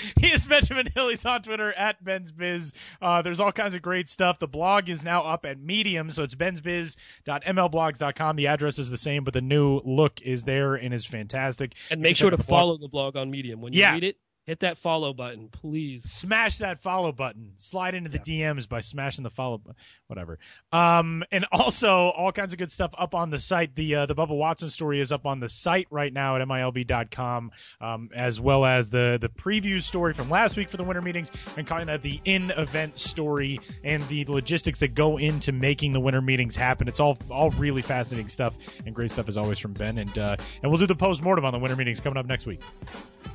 [0.20, 1.10] he is Benjamin Hill.
[1.10, 2.74] He's on Twitter at Ben's Biz.
[3.02, 4.40] Uh, there's all kinds of great stuff.
[4.40, 8.36] The blog is now up at Medium, so it's bensbiz.mlblogs.com.
[8.36, 11.76] The address is the same, but the new look is there and is fantastic.
[11.90, 12.60] and make sure to the blog.
[12.60, 13.94] follow the blog on Medium when you Yeah.
[13.94, 14.18] read it.
[14.48, 16.04] Hit that follow button, please.
[16.04, 17.52] Smash that follow button.
[17.58, 19.74] Slide into the DMs by smashing the follow, bu-
[20.08, 20.40] whatever.
[20.72, 23.76] Um, and also all kinds of good stuff up on the site.
[23.76, 27.52] The uh, the Bubba Watson story is up on the site right now at milb.com,
[27.82, 31.32] um, as well as the the preview story from last week for the winter meetings
[31.56, 36.00] and kind of the in event story and the logistics that go into making the
[36.00, 36.88] winter meetings happen.
[36.88, 40.00] It's all all really fascinating stuff and great stuff as always from Ben.
[40.00, 42.48] And uh, and we'll do the post mortem on the winter meetings coming up next
[42.48, 42.60] week.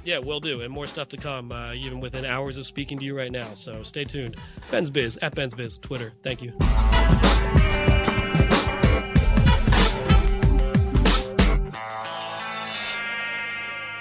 [0.04, 3.04] Yeah, we'll do, and more stuff to come, uh, even within hours of speaking to
[3.04, 3.52] you right now.
[3.52, 4.36] So stay tuned.
[4.70, 6.14] Ben's Biz at Ben's Biz Twitter.
[6.22, 6.54] Thank you.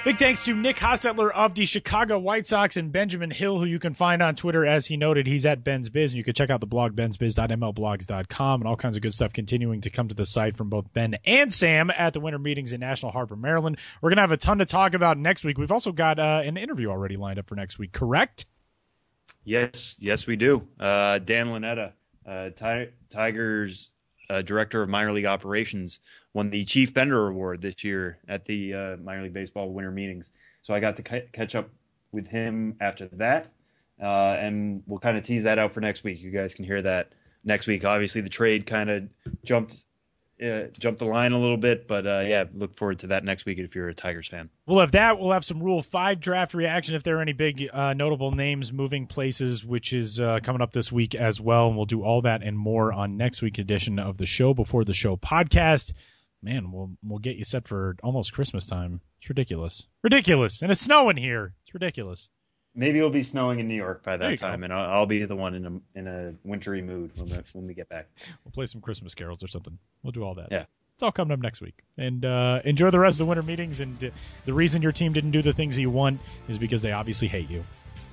[0.05, 3.79] Big thanks to Nick Hostetler of the Chicago White Sox and Benjamin Hill, who you
[3.79, 4.63] can find on Twitter.
[4.63, 8.61] As he noted, he's at Ben's Biz, and you can check out the blog bensbiz.mlblogs.com
[8.61, 11.15] and all kinds of good stuff continuing to come to the site from both Ben
[11.25, 13.79] and Sam at the winter meetings in National Harbor, Maryland.
[13.99, 15.57] We're going to have a ton to talk about next week.
[15.57, 18.45] We've also got uh, an interview already lined up for next week, correct?
[19.43, 20.67] Yes, yes, we do.
[20.79, 21.93] Uh, Dan Lunetta,
[22.27, 23.89] uh, Ti- Tigers
[24.29, 25.99] uh, director of minor league operations,
[26.33, 30.31] won the Chief Bender Award this year at the uh, minor league baseball winter meetings.
[30.63, 31.69] So I got to ca- catch up
[32.11, 33.49] with him after that,
[34.01, 36.21] uh, and we'll kind of tease that out for next week.
[36.21, 37.13] You guys can hear that
[37.43, 37.85] next week.
[37.85, 39.03] Obviously, the trade kind of
[39.43, 39.85] jumped.
[40.43, 43.45] Uh, jumped the line a little bit, but uh, yeah, look forward to that next
[43.45, 44.49] week if you're a Tigers fan.
[44.67, 45.17] We'll have that.
[45.17, 48.73] We'll have some Rule 5 draft reaction if there are any big uh, notable names
[48.73, 51.67] moving places, which is uh, coming up this week as well.
[51.67, 54.83] And we'll do all that and more on next week's edition of the Show Before
[54.83, 55.93] the Show podcast.
[56.43, 58.99] Man, we'll, we'll get you set for almost Christmas time.
[59.19, 59.87] It's ridiculous.
[60.03, 60.61] Ridiculous.
[60.61, 61.53] And it's snowing here.
[61.63, 62.29] It's ridiculous.
[62.75, 65.35] Maybe it'll be snowing in New York by that time, and I'll, I'll be the
[65.35, 68.07] one in a in a wintry mood when we, when we get back.
[68.43, 69.77] We'll play some Christmas carols or something.
[70.03, 70.49] We'll do all that.
[70.51, 70.65] Yeah.
[70.95, 71.83] It's all coming up next week.
[71.97, 73.81] And uh, enjoy the rest of the winter meetings.
[73.81, 74.09] And uh,
[74.45, 77.49] the reason your team didn't do the things you want is because they obviously hate
[77.49, 77.65] you.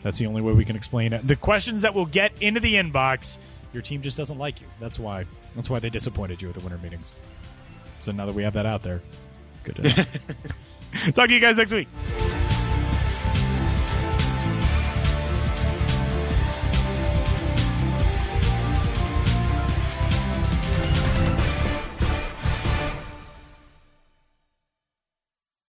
[0.03, 1.25] That's the only way we can explain it.
[1.25, 3.39] The questions that will get into the inbox,
[3.73, 4.67] your team just doesn't like you.
[4.81, 5.27] That's why.
[5.55, 7.13] That's why they disappointed you at the winter meetings.
[8.01, 9.01] So now that we have that out there,
[9.63, 9.77] good.
[11.15, 11.87] Talk to you guys next week.